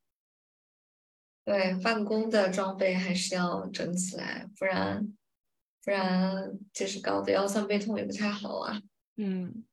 [1.43, 5.13] 对，办公的装备还是要整起来，不然
[5.83, 8.81] 不然就是搞得腰酸背痛也不太好啊。
[9.17, 9.65] 嗯，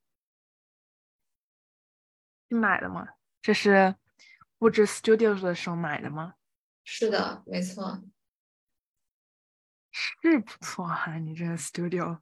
[2.49, 3.07] 你买的吗？
[3.41, 3.95] 这是
[4.59, 6.35] 布置 studio 的时候买的吗？
[6.83, 8.03] 是的，没错。
[9.93, 12.21] 是不错哈，你这个 studio。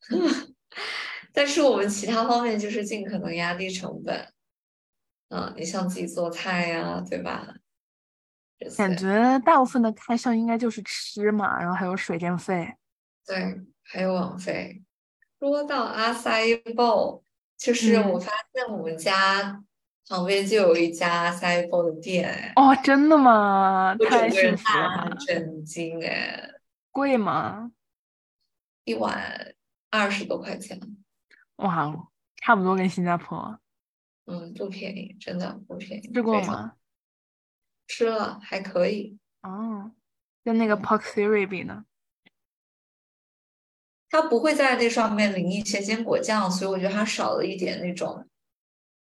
[1.32, 4.32] 但是我们其他方面就是尽可能压低成本，
[5.28, 7.54] 嗯，你像自己做菜呀，对吧？
[8.76, 12.74] 感觉大部分的开销应该就是吃嘛，然后还有水电费，
[13.24, 14.82] 对，还有网费。
[15.38, 17.22] 说到阿塞鲍，
[17.56, 19.62] 就是我发现我们家
[20.08, 23.94] 旁边就有一家阿塞鲍的店，哦，真的吗？
[24.08, 26.50] 太幸福了，震惊哎！
[26.90, 27.70] 贵吗？
[28.84, 29.54] 一碗。
[29.90, 30.78] 二十多块钱，
[31.58, 31.92] 哇，
[32.36, 33.60] 差不多跟新加坡。
[34.26, 36.12] 嗯，不便宜，真的不便宜。
[36.12, 36.74] 吃过吗？
[37.86, 39.18] 吃了，还可以。
[39.42, 39.92] 哦，
[40.44, 41.84] 跟那个 Pork Theory 比呢？
[44.10, 48.28] 它不会在那上面淋一些坚果酱，所以我觉得它少了一点那种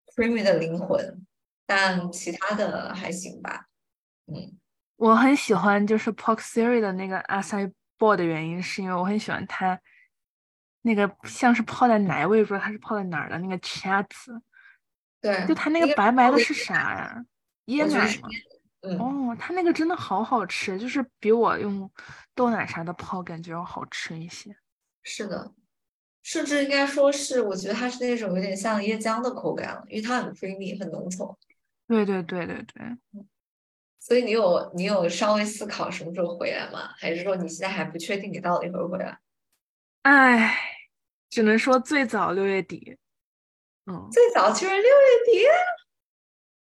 [0.05, 1.25] creamy 的灵魂。
[1.65, 3.67] 但其他的还行吧。
[4.27, 4.59] 嗯，
[4.97, 9.81] 我很喜欢就是 Pork Theory 的那个阿塞鲍的原因，是因为我很喜欢它。
[10.85, 13.35] 那个像是泡在奶，我也不知道它是泡在哪儿的。
[13.39, 14.39] 那个 cheese，
[15.19, 17.25] 对，就它那个白白的是啥呀？
[17.65, 18.29] 椰奶吗？
[18.81, 21.89] 嗯，哦，它那个真的好好吃，就是比我用
[22.35, 24.55] 豆奶啥的泡感觉要好吃一些。
[25.01, 25.55] 是的，
[26.21, 31.35] 甚至应该说是，我觉得它是那种有点像椰浆的口感了，因为它很 creamy，很浓稠。
[31.87, 32.97] 对对对对对。
[33.99, 36.93] 所以你有你有稍微思考什么时候回来吗？
[36.95, 39.17] 还是说你现在还不确定你到底会不回来？
[40.03, 40.74] 唉。
[41.35, 42.97] 只能说最早六月底，
[43.87, 44.87] 嗯，最早就是六月
[45.25, 45.45] 底，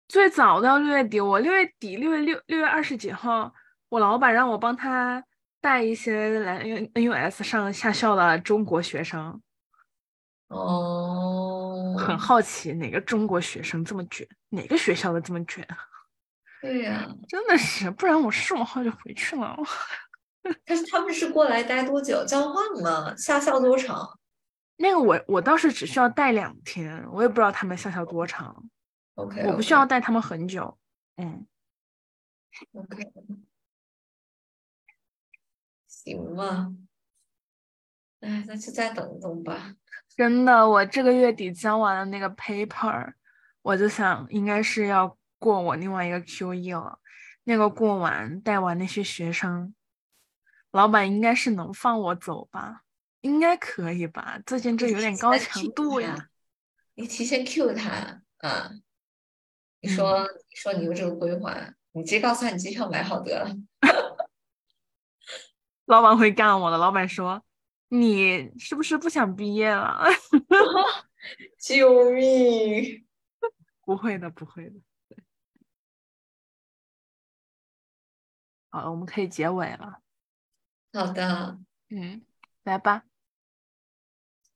[0.06, 1.18] 最早到六月底。
[1.18, 3.54] 我六月底，六月六六月二十几号，
[3.88, 5.24] 我老板让我帮他
[5.62, 9.40] 带一些来 N N U S 上下校的中国学生。
[10.48, 14.28] 哦，很好奇哪个中国学生这么卷？
[14.50, 15.66] 哪个学校的这么卷？
[16.60, 19.56] 对呀，真的是，不然我十五号就回去了。
[20.66, 22.22] 但是他们是过来待多久？
[22.26, 23.16] 交换吗？
[23.16, 24.19] 下校多长？
[24.82, 28.64] 那个我我倒是只需要带两天，我也不知道他们下校多长。
[29.16, 30.78] OK，我不需要带他们很久。
[31.16, 31.46] 嗯
[32.72, 33.12] ，OK，
[35.86, 36.72] 行吧。
[38.20, 39.74] 哎，那就再等等吧。
[40.16, 43.12] 真的，我这个月底交完了那个 paper，
[43.60, 46.98] 我就想应该是要过我另外一个 QE 了。
[47.44, 49.74] 那个过完带完那些学生，
[50.70, 52.84] 老板应该是能放我走吧？
[53.20, 54.38] 应该可以吧？
[54.46, 56.28] 最近这有点高强度呀。
[56.94, 58.70] 你提前 Q 他啊？
[59.80, 63.54] 你说，你说你有这个规划，你直接告诉他你机票买好得了。
[65.86, 66.78] 老板会干我的。
[66.78, 67.44] 老板说
[67.88, 70.04] ：“你是不是不想毕业了？”
[71.58, 73.06] 救命！
[73.84, 74.80] 不会的，不会的。
[78.70, 80.00] 好，我们可以结尾了。
[80.92, 81.58] 好的。
[81.88, 82.22] 嗯，
[82.62, 83.04] 来吧。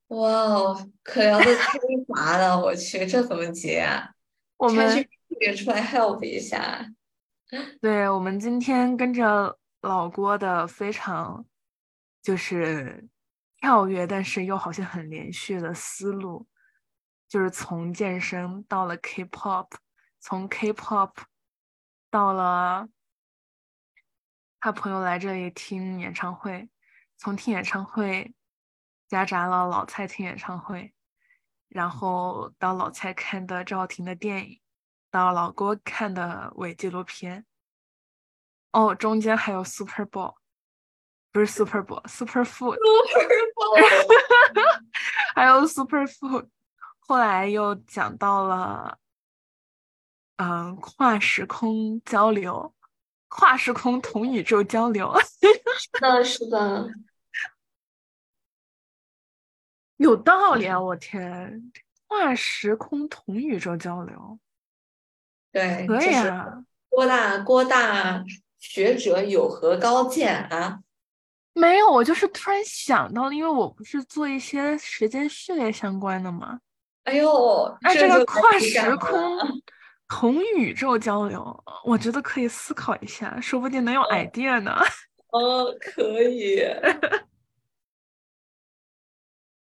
[0.09, 4.11] 哇哦，可聊的太麻了，我去，这怎么结啊？
[4.57, 5.07] 我们
[5.41, 6.87] 也出来 help 一下。
[7.81, 11.45] 对，我们今天跟着老郭的非常
[12.23, 13.09] 就是
[13.59, 16.47] 跳跃，但是又好像很连续的思路，
[17.29, 19.69] 就是从健身到了 K-pop，
[20.21, 21.13] 从 K-pop
[22.11, 22.89] 到了
[24.61, 26.69] 他朋友来这里听演唱会，
[27.17, 28.33] 从听演唱会
[29.09, 30.93] 夹杂了老蔡听演唱会。
[31.69, 34.61] 然后到老蔡看的赵婷的电影，
[35.11, 37.45] 到老郭看的伪纪录片，
[38.71, 40.37] 哦，中间还有 Super Bowl，
[41.33, 42.79] 不是 Super Bowl，Super Food，Super
[43.57, 43.81] Bowl，
[45.35, 46.49] 还有 Super Food，
[47.01, 48.99] 后来又讲到了，
[50.37, 52.73] 嗯，跨时空交流，
[53.27, 55.13] 跨时空同宇宙交流，
[55.77, 56.89] 是的，是的。
[60.05, 60.79] 有道理啊！
[60.79, 61.73] 我天，
[62.07, 64.39] 跨时空同宇宙交流，
[65.51, 66.63] 对，可以啊。
[66.91, 68.23] 郭大郭大
[68.59, 70.81] 学者有何高见啊？
[71.55, 76.61] 没有，我就是突然想到了，因为我不是做一些时间序列相关的吗？
[77.05, 79.39] 哎呦，那这个跨时空
[80.07, 84.77] 同宇宙交流，我觉得可以思考一下，说不定能有 idea 呢。
[85.31, 86.63] 哦，可以。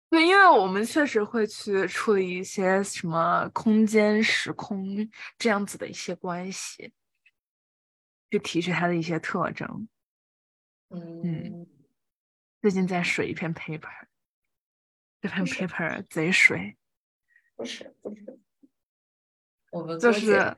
[0.09, 5.07] 对，因为我们确实会去处理一些什么空间、时空
[5.37, 6.91] 这样子的一些关系，
[8.31, 9.87] 去提取它的一些特征。
[10.89, 11.67] 嗯，
[12.59, 13.87] 最近在水一篇 paper，
[15.21, 16.75] 这篇 paper 贼水。
[17.55, 18.39] 不是不是，
[19.71, 20.57] 我们就是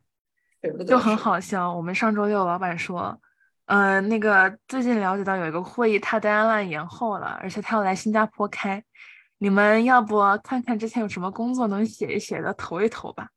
[0.88, 1.74] 就很好笑。
[1.76, 3.20] 我们上周六老板说，
[3.66, 8.82] 嗯，那个最近了解到有一个会议，他 deadline 延后了，而且他要来新加坡开。
[9.43, 13.31] 你们要不看看之前有什么工作能写一写的，投一投吧。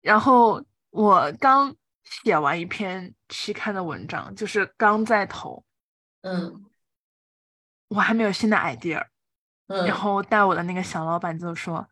[0.00, 5.62] 然后我刚写完一篇期刊的文章，就是刚在投，
[6.22, 6.64] 嗯，
[7.88, 9.06] 我还没有新的 idea。
[9.66, 11.86] 嗯，然后带我的那个小老板就说：“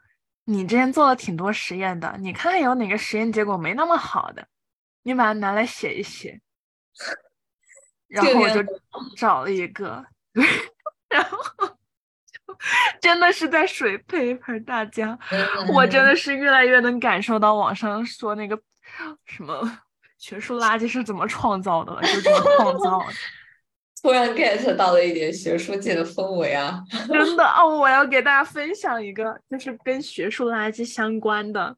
[0.45, 4.49] 你之前做了挺多实验的，你看看有哪个实验结果没那么好的，
[5.03, 6.41] 你把它拿来写一写。”
[8.09, 8.65] 然后我就
[9.19, 10.03] 找了一个，
[11.11, 11.76] 然后。
[13.01, 15.19] 真的是在水 paper，大家，
[15.75, 18.59] 我真的是越来越能感受到网上说那个
[19.25, 19.81] 什么
[20.19, 23.13] 学术垃圾是怎么创造的了，就这么创造的。
[24.03, 26.81] 突然 get 到了一点学术界的氛围啊！
[27.09, 31.77] 真的哦，我要给大家分享一个，就是跟学术垃圾相关的，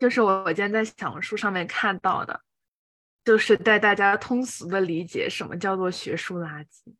[0.00, 2.40] 就是我我今天在小红书上面看到的，
[3.24, 6.92] 就是带大家通俗的理解什么叫做学术垃圾。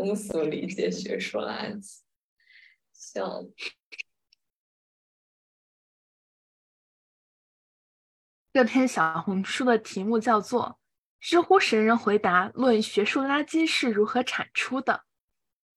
[0.00, 1.98] 通俗理解学术垃圾，
[2.90, 3.44] 笑。
[8.50, 10.80] 这篇小红书的题目叫做
[11.20, 15.04] “知乎神人回答：论学术垃圾是如何产出的？”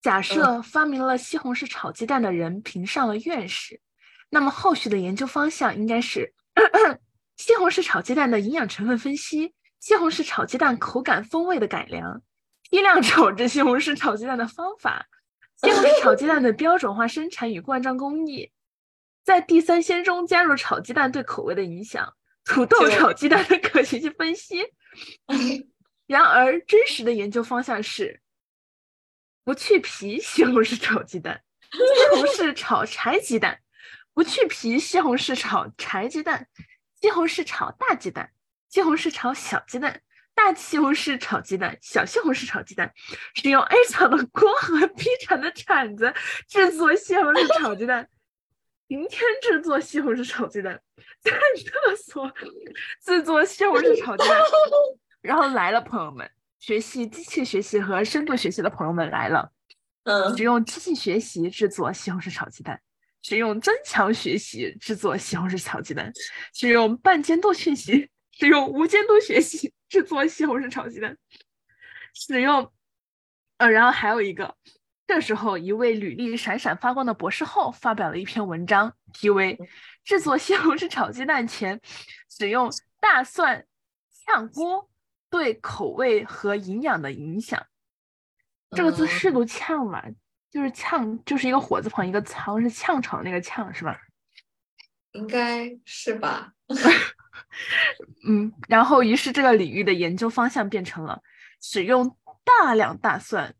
[0.01, 3.81] 假设发明了西红柿炒鸡蛋的人评上了院士，
[4.29, 6.33] 那么后续的研究方向应该是
[7.35, 12.23] 西红柿炒鸡蛋的营养成分分析、西红柿炒鸡蛋口感风味的改良。
[12.73, 15.05] 批量炒制西红柿炒鸡蛋的方法，
[15.57, 18.51] 西红柿炒鸡蛋的标准化生产与灌装工艺，
[19.23, 24.65] 在地三鲜中加入炒鸡蛋对口味的影响，土豆炒鸡蛋的可行性分析。
[26.07, 28.21] 然而，真实的研究方向是
[29.43, 33.59] 不去皮西红柿炒鸡蛋，西红柿炒柴鸡蛋，
[34.15, 36.47] 不去皮西红柿炒柴鸡蛋，
[36.99, 38.31] 西红柿炒大鸡蛋，
[38.67, 40.01] 西红柿炒小鸡蛋，
[40.35, 42.91] 大西红柿炒鸡蛋，小西红柿炒鸡蛋。
[43.35, 46.13] 使用 A 厂的锅和 B 厂的铲子
[46.47, 48.07] 制作西红柿炒鸡蛋。
[48.87, 50.79] 明天制作西红柿炒鸡蛋，
[51.21, 52.31] 在厕所
[53.03, 54.39] 制作西红柿炒鸡蛋。
[55.21, 56.29] 然后来了，朋友们，
[56.59, 59.51] 学习机器学习和深度学习的朋友们来了。
[60.03, 62.79] 嗯，使用机器学习制作西红柿炒鸡蛋，
[63.21, 66.11] 使用增强学习制作西红柿炒鸡蛋，
[66.53, 71.15] 使用半监督学习，使用无监督学习制作西红柿炒鸡蛋，
[72.15, 72.73] 使用，
[73.57, 74.57] 呃，然后还有一个，
[75.05, 79.55] 这时候一位履历闪闪发光的博士后发表了一篇文章，题为
[80.03, 81.79] 《制作西红柿炒鸡蛋前
[82.27, 83.67] 使用大蒜
[84.25, 84.89] 炝锅
[85.29, 87.59] 对口味和营养的影响》。
[88.75, 90.03] 这个字是读炝嘛？
[90.49, 94.01] 就是呛，就是一个火字旁一个仓，是呛炒的那个呛是吧？
[95.11, 96.51] 应该是吧。
[98.27, 101.21] 嗯，然后于是这个领域的研究方向变成了
[101.61, 103.55] 使用大量大蒜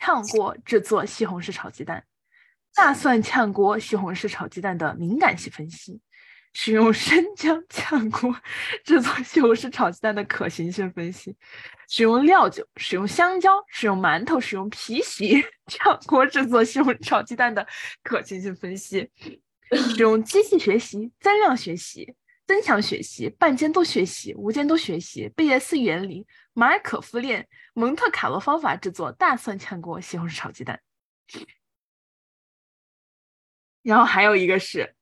[0.00, 2.04] 炝锅制作西红柿炒鸡蛋，
[2.74, 6.00] 大蒜炝锅西红柿炒鸡蛋的敏感性分析。
[6.54, 8.36] 使用生姜炝锅
[8.84, 11.34] 制作西红柿炒鸡蛋的可行性分析，
[11.88, 17.66] 使用料酒、使用香蕉、使用馒头、使用皮席炝锅制作西红柿炒鸡蛋的
[18.02, 19.10] 可行性分析，
[19.70, 22.14] 使用机器学习、增量学习、
[22.52, 30.78] 增强学习、半监督学习、无监督学习、贝叶斯原理、马尔可夫链、蒙特卡洛方法制作大蒜炝锅西红柿炒鸡蛋。
[33.80, 34.94] 然后还有一个是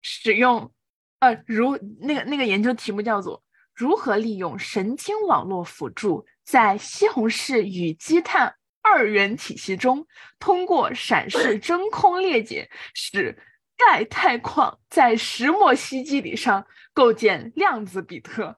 [0.00, 0.72] 使用。
[1.18, 3.42] 呃，如那个那个研究题目叫做
[3.74, 10.06] “如何利用神经网络辅助，在西红柿与积碳二元体系中，
[10.38, 13.36] 通过闪 示真空裂解，使
[13.76, 18.56] 钙钛矿在石墨烯基底上构建量子比特。”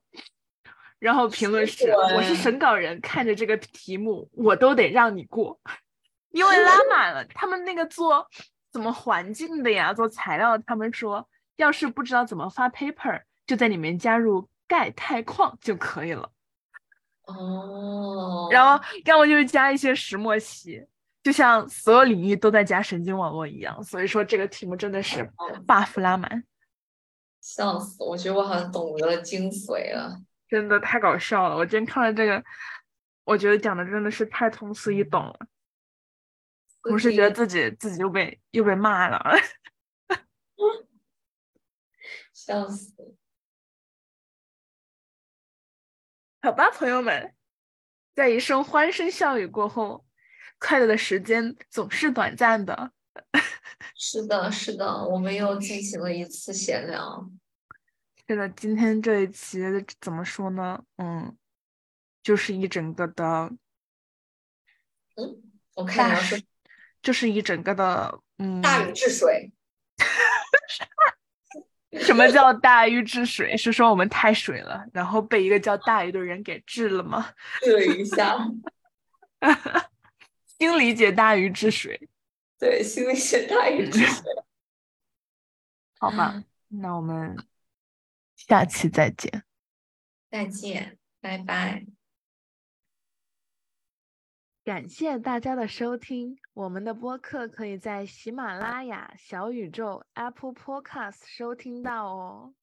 [0.99, 5.61] 然后评论是：“我是审稿人，看着这个题目，我都得让你过，
[6.31, 7.25] 因为拉 满了。
[7.27, 8.27] 他们那个做
[8.73, 9.93] 怎么环境的呀？
[9.95, 16.31] 做材料，他们说。”要是不知道怎么发 paper，就在里面加入钙钛矿就可以了。
[17.25, 20.87] 哦，然后要么就是加一些石墨烯，
[21.23, 23.83] 就像所有领域都在加神经网络一样。
[23.83, 25.29] 所以说这个题目真的是
[25.67, 26.45] buff 拉满，
[27.41, 28.03] 笑死！
[28.03, 31.57] 我觉得我好像懂得了精髓了，真的太搞笑了。
[31.57, 32.43] 我今天看了这个，
[33.25, 35.39] 我觉得讲的真的是太通俗易懂了，
[36.83, 39.21] 同时觉得自己自己又被又被骂了。
[42.33, 43.17] 笑死！
[46.41, 47.35] 好吧，朋友们，
[48.15, 50.07] 在一声欢声笑语过后，
[50.59, 52.93] 快乐的时间总是短暂的。
[53.95, 57.29] 是的，是的，我们又进行了一次闲聊。
[58.27, 59.61] 是的，今天这一期
[60.01, 60.83] 怎么说呢？
[60.99, 61.37] 嗯，
[62.23, 63.51] 就是一整个的，
[65.17, 65.43] 嗯，
[65.75, 66.39] 我看你要说，
[67.03, 69.53] 就是一整个的，嗯，大禹治水。
[72.03, 73.57] 什么叫大禹治水？
[73.57, 77.33] 是说我们太水了，然后被一个叫大禹的人给治了吗？
[77.63, 78.37] 治了一下，
[80.59, 82.09] 新理解大禹治水。
[82.59, 84.25] 对，心理解大禹治水。
[86.01, 87.37] 好吧，那我们
[88.37, 89.45] 下期再见。
[90.31, 91.87] 再见，拜拜。
[94.65, 102.55] 感谢大家的收听，我们的播客可以在喜马拉雅、小宇宙、Apple Podcast 收听到哦。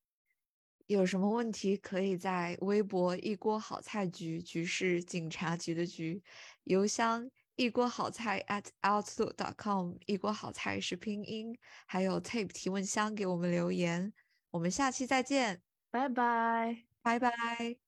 [0.85, 6.21] 有什么问题可以在微博“一锅好菜局”局是警察局的局，
[6.65, 14.13] 邮箱“一锅好菜 at outlook.com”，一锅好菜是拼音，还有 Tape 提问箱给我们留言。
[14.51, 17.84] 我们下期再见，拜拜，拜拜。